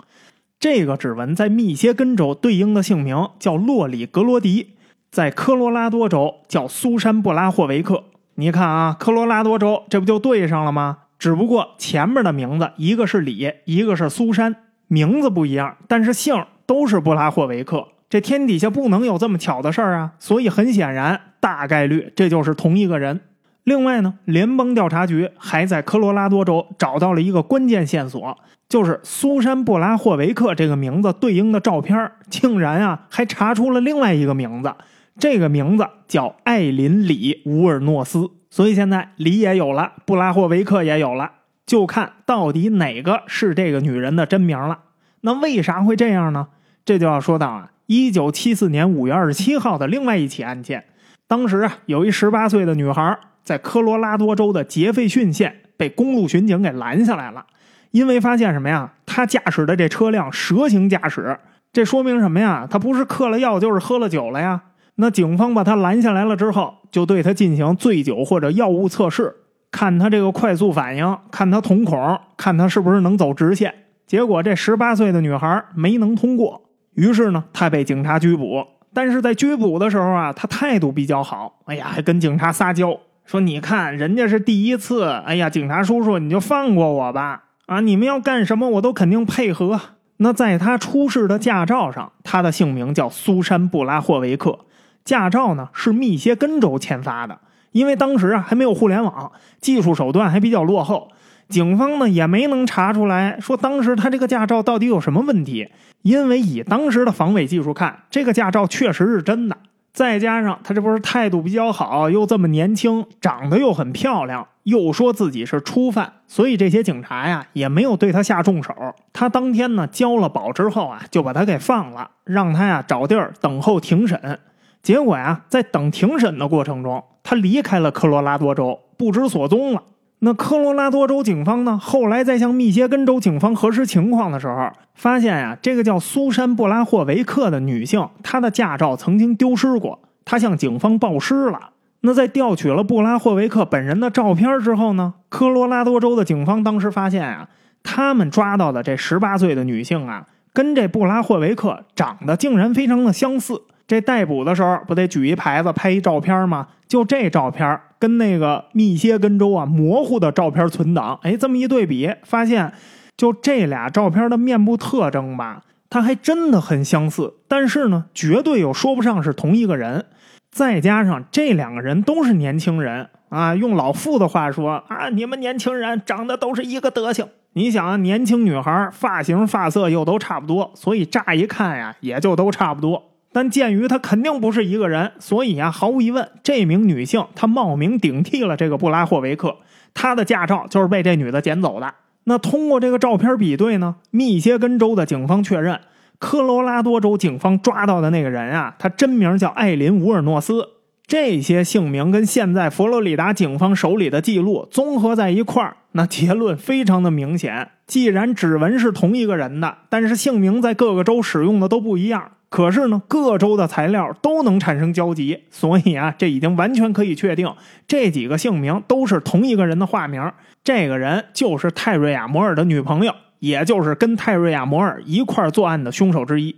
[0.61, 4.77] 这个指纹在密歇根州对应的姓名叫洛里格罗迪，
[5.11, 8.05] 在科罗拉多州叫苏珊布拉霍维克。
[8.37, 10.99] 你看啊，科罗拉多州这不就对上了吗？
[11.19, 14.55] 只不过前面的名字一个是李，一个是苏珊，
[14.89, 17.87] 名字不一样，但是姓都是布拉霍维克。
[18.11, 20.13] 这天底下不能有这么巧的事儿啊！
[20.19, 23.21] 所以很显然，大概率这就是同一个人。
[23.65, 28.37] 另外呢，联邦调查局还在科罗拉多州找到了一个关键线索，
[28.69, 34.75] 就是苏珊·布拉霍维克这个名字对应的照片，竟然啊还查出了另外一个名字，
[35.19, 38.31] 这个名字叫艾琳·里·乌尔诺斯。
[38.51, 41.31] 所以现在里也有了，布拉霍维克也有了，
[41.67, 44.79] 就看到底哪个是这个女人的真名了。
[45.23, 46.49] 那为啥会这样呢？
[46.85, 47.71] 这就要说到啊。
[47.87, 50.85] 一九七四年五月二十七号的另外一起案件，
[51.27, 57.45] 当时啊，有一十八岁的女孩在科罗拉多州的杰斐逊县被公路巡警给拦下来了，
[57.91, 58.93] 因为发现什么呀？
[59.05, 61.39] 她驾驶的这车辆蛇形驾驶，
[61.73, 62.67] 这说明什么呀？
[62.71, 64.63] 她不是嗑了药，就是喝了酒了呀。
[64.97, 69.35] 那警方把他拦下来了之后，就对他进行醉酒或者药物测试，
[69.71, 73.75] 看他这个快速反应，看他瞳孔，看他是不是能走直线。
[74.07, 76.63] 结果这十八岁的女孩没能通过。
[76.95, 78.65] 于是呢，他被警察拘捕。
[78.93, 81.61] 但是在拘捕的时候啊，他态度比较好。
[81.65, 85.05] 哎呀，还跟警察撒娇，说：“你看，人家是第一次。
[85.27, 87.43] 哎呀，警察叔叔，你就放过我吧。
[87.67, 89.81] 啊，你们要干什么，我都肯定配合。”
[90.19, 94.61] 那在他出示的驾照上，他的姓名叫苏珊·布拉霍维克。
[95.05, 97.39] 驾照呢是密歇根州签发的，
[97.73, 99.31] 因为当时啊还没有互联网，
[99.61, 101.09] 技术手段还比较落后。
[101.49, 105.69] 警方呢也没能查出来，说当时他这个驾照到底有什么问题。
[106.01, 109.57] 因为以当时的防伪技术看，这个驾照确实是真的。
[109.93, 118.75] 再加上他这不是态度比较好，又这么年轻，长得又很漂亮，又说自己是初犯，所以这些警察呀也没有对他下重手。
[119.13, 124.41] 他当天呢交了保之后啊，就把他给放了，让他呀找地儿等候庭审。
[124.85, 129.83] 结果呀，在等庭审的过程中，他离开了科罗拉多州，不知所踪了。
[130.19, 131.79] 那科罗拉多州警方呢？
[131.83, 141.71] 后来在向密歇根州警方核实情况的时候，发现呀，这个叫苏珊·布拉霍维克的女性，她的驾照曾经丢失过，她向警方报失了。
[142.01, 147.49] 那在调取了布拉霍维克本人的照片之后呢，科罗拉多州的警方当时发现啊，
[147.83, 153.63] 他们抓到的这十八岁的女性啊，跟这布拉霍维克长得竟然非常的相似。
[153.87, 156.69] 这逮捕的时候不得举一牌子拍一照片吗？
[156.89, 162.73] 就这照片跟那个密歇根州啊模糊的照片存档，哎，这么一对比，发现
[163.17, 167.35] 就这俩照片的面部特征吧，它还真的很相似。
[167.49, 170.07] 但是呢，绝对又说不上是同一个人。
[170.51, 177.27] 再加上这两个人都是年轻人啊，用老傅的话说啊，你们年轻人长得都是一个德行。
[177.55, 183.03] 你想啊，年轻女孩发型发色又都差不多，所以乍一看呀，也就都差不多。
[183.35, 189.57] 但鉴于他肯定不是一个人，所以啊，毫无疑问，这名女性她冒名顶替了这个布拉霍维克，
[189.93, 191.93] 她的驾照就是被这女的捡走的。
[192.27, 195.81] 那通过这个照片比对呢，密歇根州的警方确认，
[196.21, 200.69] 科罗拉多州警方抓到的那个人啊，他真名叫艾琳·乌尔诺斯。
[201.07, 207.73] 这些姓名跟现在佛罗里达警方手里的记录综合在一块儿，那结论非常的明显。
[207.87, 212.31] 既然指纹是同一个人的，但是姓名在各个州使用的都不一样。
[212.55, 217.53] 可是呢，各州的材料都能产生交集，所以啊，这已经完全可以确定，
[217.89, 220.31] 这几个姓名都是同一个人的化名。
[220.63, 226.55] 这个人就是泰瑞亚·摩尔的女朋友，也就是跟泰瑞亚·摩尔一块作案的凶手之一。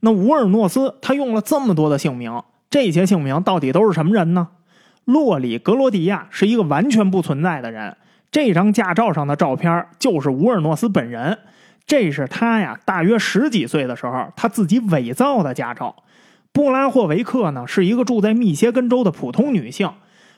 [0.00, 2.42] 那乌尔诺斯他用了这么多的姓名。
[2.68, 4.48] 这些姓名到底都是什么人呢？
[5.06, 7.96] 洛里格罗迪亚是一个完全不存在的人。
[8.30, 11.38] 这张驾照上的照片就是乌尔诺斯本人。
[11.90, 15.96] 这是他呀，大约十几岁的时候，他自己伪造的驾照。
[16.52, 19.90] 布拉霍维克呢，是一个住在密歇根州的普通女性。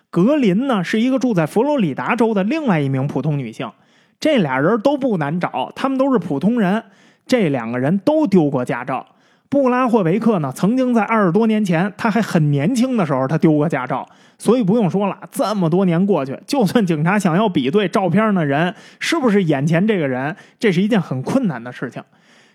[0.09, 3.71] 格林呢，是一个住在佛罗里达州的另外一名普通女性。
[4.19, 6.83] 这俩人都不难找，他们都是普通人。
[7.27, 9.07] 这两个人都丢过驾照。
[9.53, 15.19] 布拉霍维克呢，曾经在二十多年前，他还很年轻的时候，他丢过驾照，所以不用说了。
[15.31, 22.03] 这么多年过去，就算警察想要比对照片的人是不是眼前这个人，这是一件很困难的事情。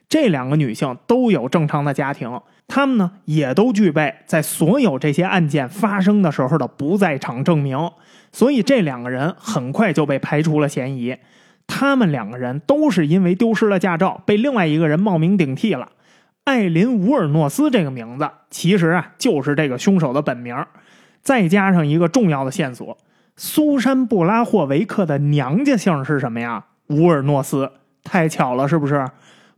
[0.10, 7.78] 这两个女性都有正常的家庭，她们呢也都具备在所有这些案件发生的时候的不在场证明，
[8.32, 11.16] 所以这两个人很快就被排除了嫌疑。
[11.68, 15.90] 他们两个人都是因为丢失了驾照，被另外一个人冒名顶替了。
[16.48, 20.56] 艾琳·乌尔诺斯这个名字，其实啊就是这个凶手的本名。
[21.22, 22.98] 再加上一个重要的线索：
[23.36, 26.64] 苏珊·布拉霍维克的娘家姓是什么呀？
[26.88, 27.70] 乌尔诺斯。
[28.02, 29.06] 太巧了，是不是？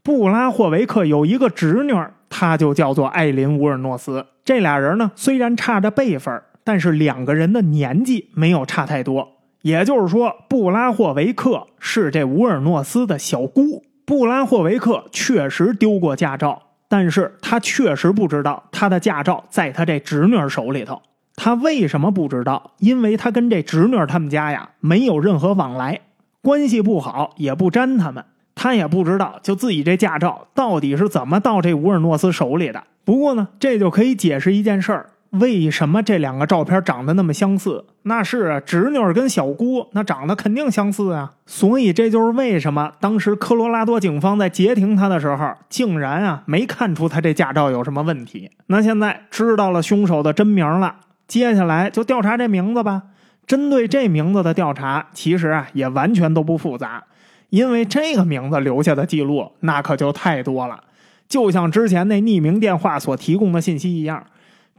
[0.02, 1.94] 布拉霍维克有一个侄女，
[2.28, 4.26] 她就叫做艾琳·乌尔诺斯。
[4.44, 9.28] 这俩人呢，虽然差着辈分，但是两个人的年纪没有差太多。
[9.62, 13.84] 也就是说，布拉霍维克是这乌尔诺斯的小姑。
[14.08, 16.64] 布拉霍维克确实丢过驾照。
[16.90, 21.02] 但是他确实不知道他的驾照在他这侄女手里头。
[21.36, 22.74] 他为什么不知道？
[22.80, 26.02] 因为他跟这侄女他们家呀没有任何往来，
[26.42, 28.26] 关系不好，也不沾他们。
[28.56, 32.84] 他也不知道，就自己这驾照到底是怎么到这乌尔诺斯手里的。
[33.06, 35.12] 不过呢，这就可以解释一件事儿。
[35.32, 37.86] 为什么这两个照片长得那么相似？
[38.02, 41.34] 那是，侄女跟小姑那长得肯定相似啊。
[41.46, 48.50] 所以这就是为什么当时科罗拉多警方在截停他的时候，竟然啊没看出他这驾照有什么问题。
[48.68, 50.96] 那现在知道了凶手的真名了，
[51.28, 53.04] 接下来就调查这名字吧。
[53.46, 57.04] 针对这名字的调查，其实啊也完全都不复杂，
[57.50, 60.84] 因为这个名字留下的记录那可就太多了，
[61.28, 64.24] 就像之前那匿名电话所提供的信息一样。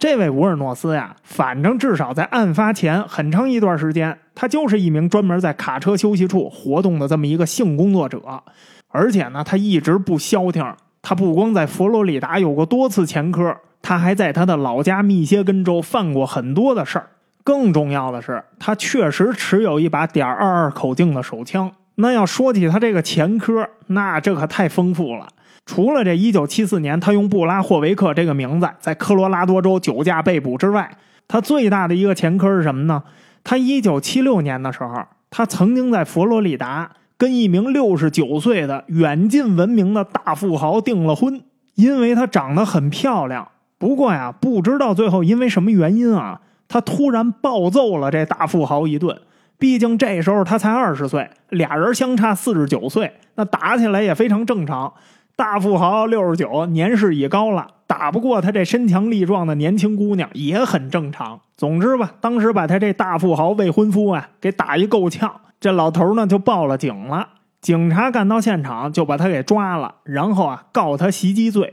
[0.01, 8.42] 这位乌尔诺斯呀，反正至少在案发前很长一段时间，他就是一名专门在卡车休息处活动的这么一个性工作者，
[8.88, 10.64] 而且呢，他一直不消停。
[11.03, 17.11] 他不光在佛罗里达有过多次前科，他还在他的老家密歇根州犯过很多的事儿。
[17.44, 21.70] 更重要的是，他确实持有一把点二二口径的手枪。
[21.96, 25.28] 那要说起他这个前科，那这可太丰富了。
[25.71, 30.91] 除了这1974年他用布拉霍维克这个名字在科罗拉多州酒驾被捕之外，
[31.29, 33.01] 他最大的一个前科是什么呢？
[33.45, 35.01] 他1976年的时候，
[35.31, 41.41] 他曾经在佛罗里达跟一名69岁的远近闻名的大富豪订了婚，
[41.77, 43.47] 因为她长得很漂亮。
[43.79, 49.16] 不过呀，不知道最后因为什么原因啊，他突然暴揍了这大富豪一顿。
[49.57, 54.93] 毕竟这时候他才二十岁，俩人相差四十九岁，那打起来也非常正常。
[55.41, 61.41] 大富豪六十九，年事已高了，打不过他这身强力壮的年轻姑娘也很正常。
[61.57, 67.26] 总之吧，当时把他这大富豪未婚夫啊给打一够呛，这老头呢就报了警了。
[67.62, 71.72] 警察赶到现场就把他给抓了，然后啊告他袭击罪。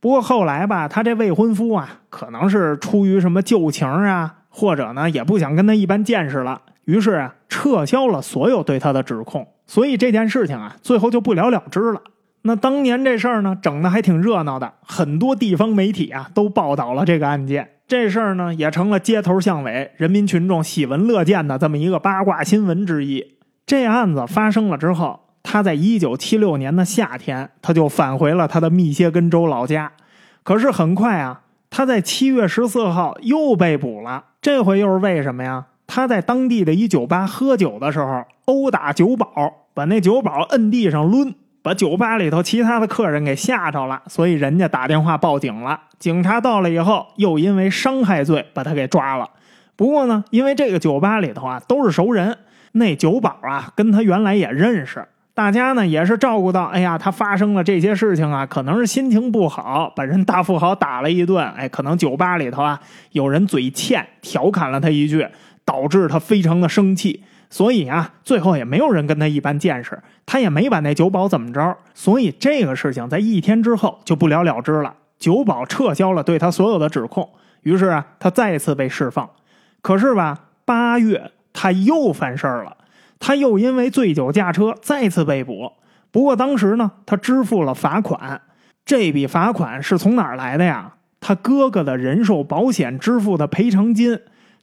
[0.00, 9.48] 不过后来吧，他这未婚夫啊可能是出于什么旧情啊，或者呢也不想跟他一般见识了，于是啊撤销了所有对他的指控。
[9.66, 12.02] 所以这件事情啊最后就不了了之了。
[12.48, 17.68] 那当年这事儿呢，整的还挺热闹的，很多地方媒体啊都报道了这个案件。
[17.86, 23.22] 这事儿呢，也成了街头巷尾、人民群众喜闻乐见的这么一个八卦新闻之一。
[23.66, 29.92] 这案子发生了之后，他在一九七六年的夏天，他就返回了他的密歇根州老家。
[30.42, 34.24] 可是很快啊，他在七月十四号又被捕了。
[34.40, 35.66] 这回又是为什么呀？
[35.86, 39.26] 他在当地的一酒吧喝酒的时候，殴打酒保，
[39.74, 41.34] 把那酒保摁地上抡。
[41.62, 45.80] 把酒吧里头其他的客人给吓着了，所以人家打电话报警了。
[45.98, 49.28] 警察到了以后，又因为伤害罪把他给抓了。
[49.76, 52.38] 不过呢，因为这个酒吧里头啊都是熟人，
[52.72, 62.80] 那酒保啊跟他原来也认识，大家呢也是照顾到，哎呀，他发生了这些事情啊，可能是心情不好，把人大富豪打了一顿，哎，可能酒吧里头啊
[63.12, 65.26] 有人嘴欠，调侃了他一句，
[65.64, 77.28] 导致他非常的生气，所以啊，最后也没有人跟他一般见识，他也没把那酒保怎么着，所以这个事情在一天之后就不了了之了，酒保撤销了对他所有的指控，
[77.62, 79.28] 于是啊，他再次被释放。
[79.80, 82.76] 可是吧，八月他又犯事儿了。
[83.20, 85.72] 他又因为醉酒驾车再次被捕，
[86.12, 88.40] 不过当时呢，他支付了罚款。
[88.84, 90.94] 这笔罚款是从哪儿来的呀？
[91.18, 94.20] 他哥哥的人寿保险支付的赔偿金。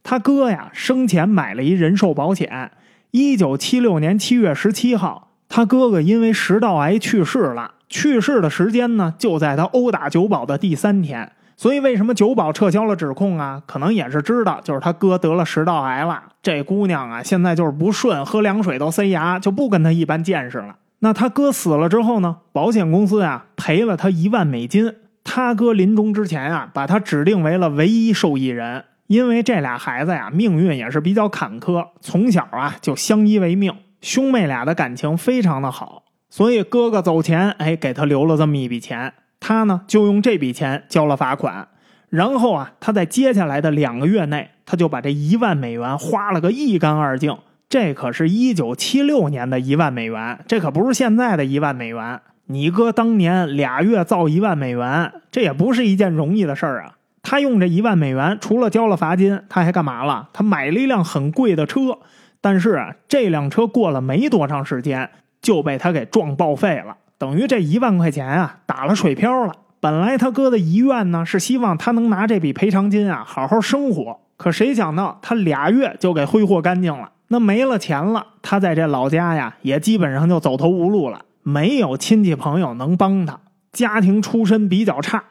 [0.07, 2.69] 他哥呀，生前买了一人寿保险。
[3.09, 7.71] 一九七六年七月十七号，他哥哥因为食道癌去世了。
[7.89, 11.31] 去世的时间呢，就在他殴打酒保的第三天。
[11.57, 13.63] 所以，为什么酒保撤销了指控啊？
[13.65, 16.21] 可能也是知道，就是他哥得了食道癌了。
[16.43, 20.75] 这姑娘啊，现在就是不顺，喝凉水都塞牙，就不跟他一般见识了。
[20.99, 22.37] 那他哥死了之后呢？
[22.51, 24.93] 保险公司啊赔了他一万美金。
[25.23, 39.13] 他哥临终之前啊，把他指定为了唯一受益人，因为这俩孩子呀，命运也是比较坎坷，从小啊就相依为命，兄妹俩的感情非常的好，所以哥哥走前，哎，给他留了这么一笔钱。
[39.39, 41.67] 他呢，就用这笔钱交了罚款，
[42.09, 47.37] 然后啊，他在接下来的两个月内，他就把这一万美元花了个一干二净。
[47.69, 52.21] 这可是一九七六年的一万美元，这可不是现在的一万美元。
[52.47, 56.97] 你哥当年俩月造一万美元，这也不是一件容易的事儿啊。
[57.25, 60.29] 他用这一万美元，除了交了罚金，他还干嘛了？
[60.31, 61.97] 他买了一辆很贵的车，
[62.39, 65.09] 但是啊，这辆车过了没多长时间，
[65.41, 66.95] 就被他给撞报废了。
[67.17, 69.53] 等于这一万块钱啊，打了水漂了。
[69.79, 74.19] 本来他哥的遗愿呢，是希望他能拿这笔赔偿金啊，好好生活。
[74.37, 77.09] 可谁想到他俩月就给挥霍干净了。
[77.29, 81.21] 那没了钱了，他在这老家呀，也基本上就走投无路了。
[81.41, 83.39] 没有亲戚朋友能帮他，
[83.71, 85.23] 家庭出身比较差，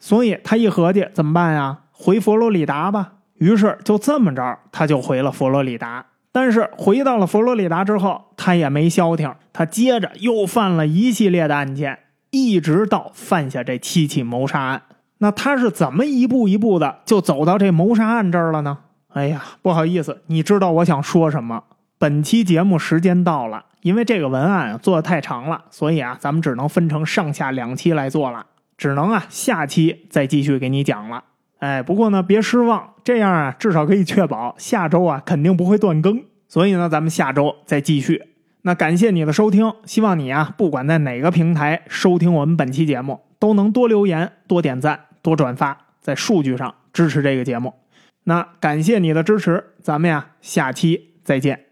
[0.00, 1.78] 所以他一合计，怎么办呀？
[1.92, 3.12] 回佛罗里达吧。
[3.38, 6.04] 于是就这么着，他就回了佛罗里达。
[6.32, 11.98] 但是回到了佛罗里达之后，他也没消停，他接着又犯了一系列的案件，
[12.30, 14.82] 一直到犯下这七起谋杀案。
[15.18, 18.78] 那他是怎么一步一步的就走到这谋杀案这儿了呢？
[19.12, 21.64] 哎呀，不好意思，你知道我想说什么？
[21.98, 28.46] 本期节目时间到了，因为这个文案做的太长了，所以啊，咱们只能分成上下两期来做了，
[28.80, 31.24] 只能啊下期再继续给你讲了。
[31.58, 36.24] 哎，不过呢，别失望，这样啊，至少可以确保下周啊肯定不会断更。
[36.48, 38.22] 所以呢，咱们下周再继续。
[38.62, 47.74] 那感谢你的收听，希望你啊，不管在哪个平台收听我们本期节目，都能多留言、多点赞、多转发，在数据上支持这个节目。
[48.24, 51.69] 那感谢你的支持，咱们呀，下期再见。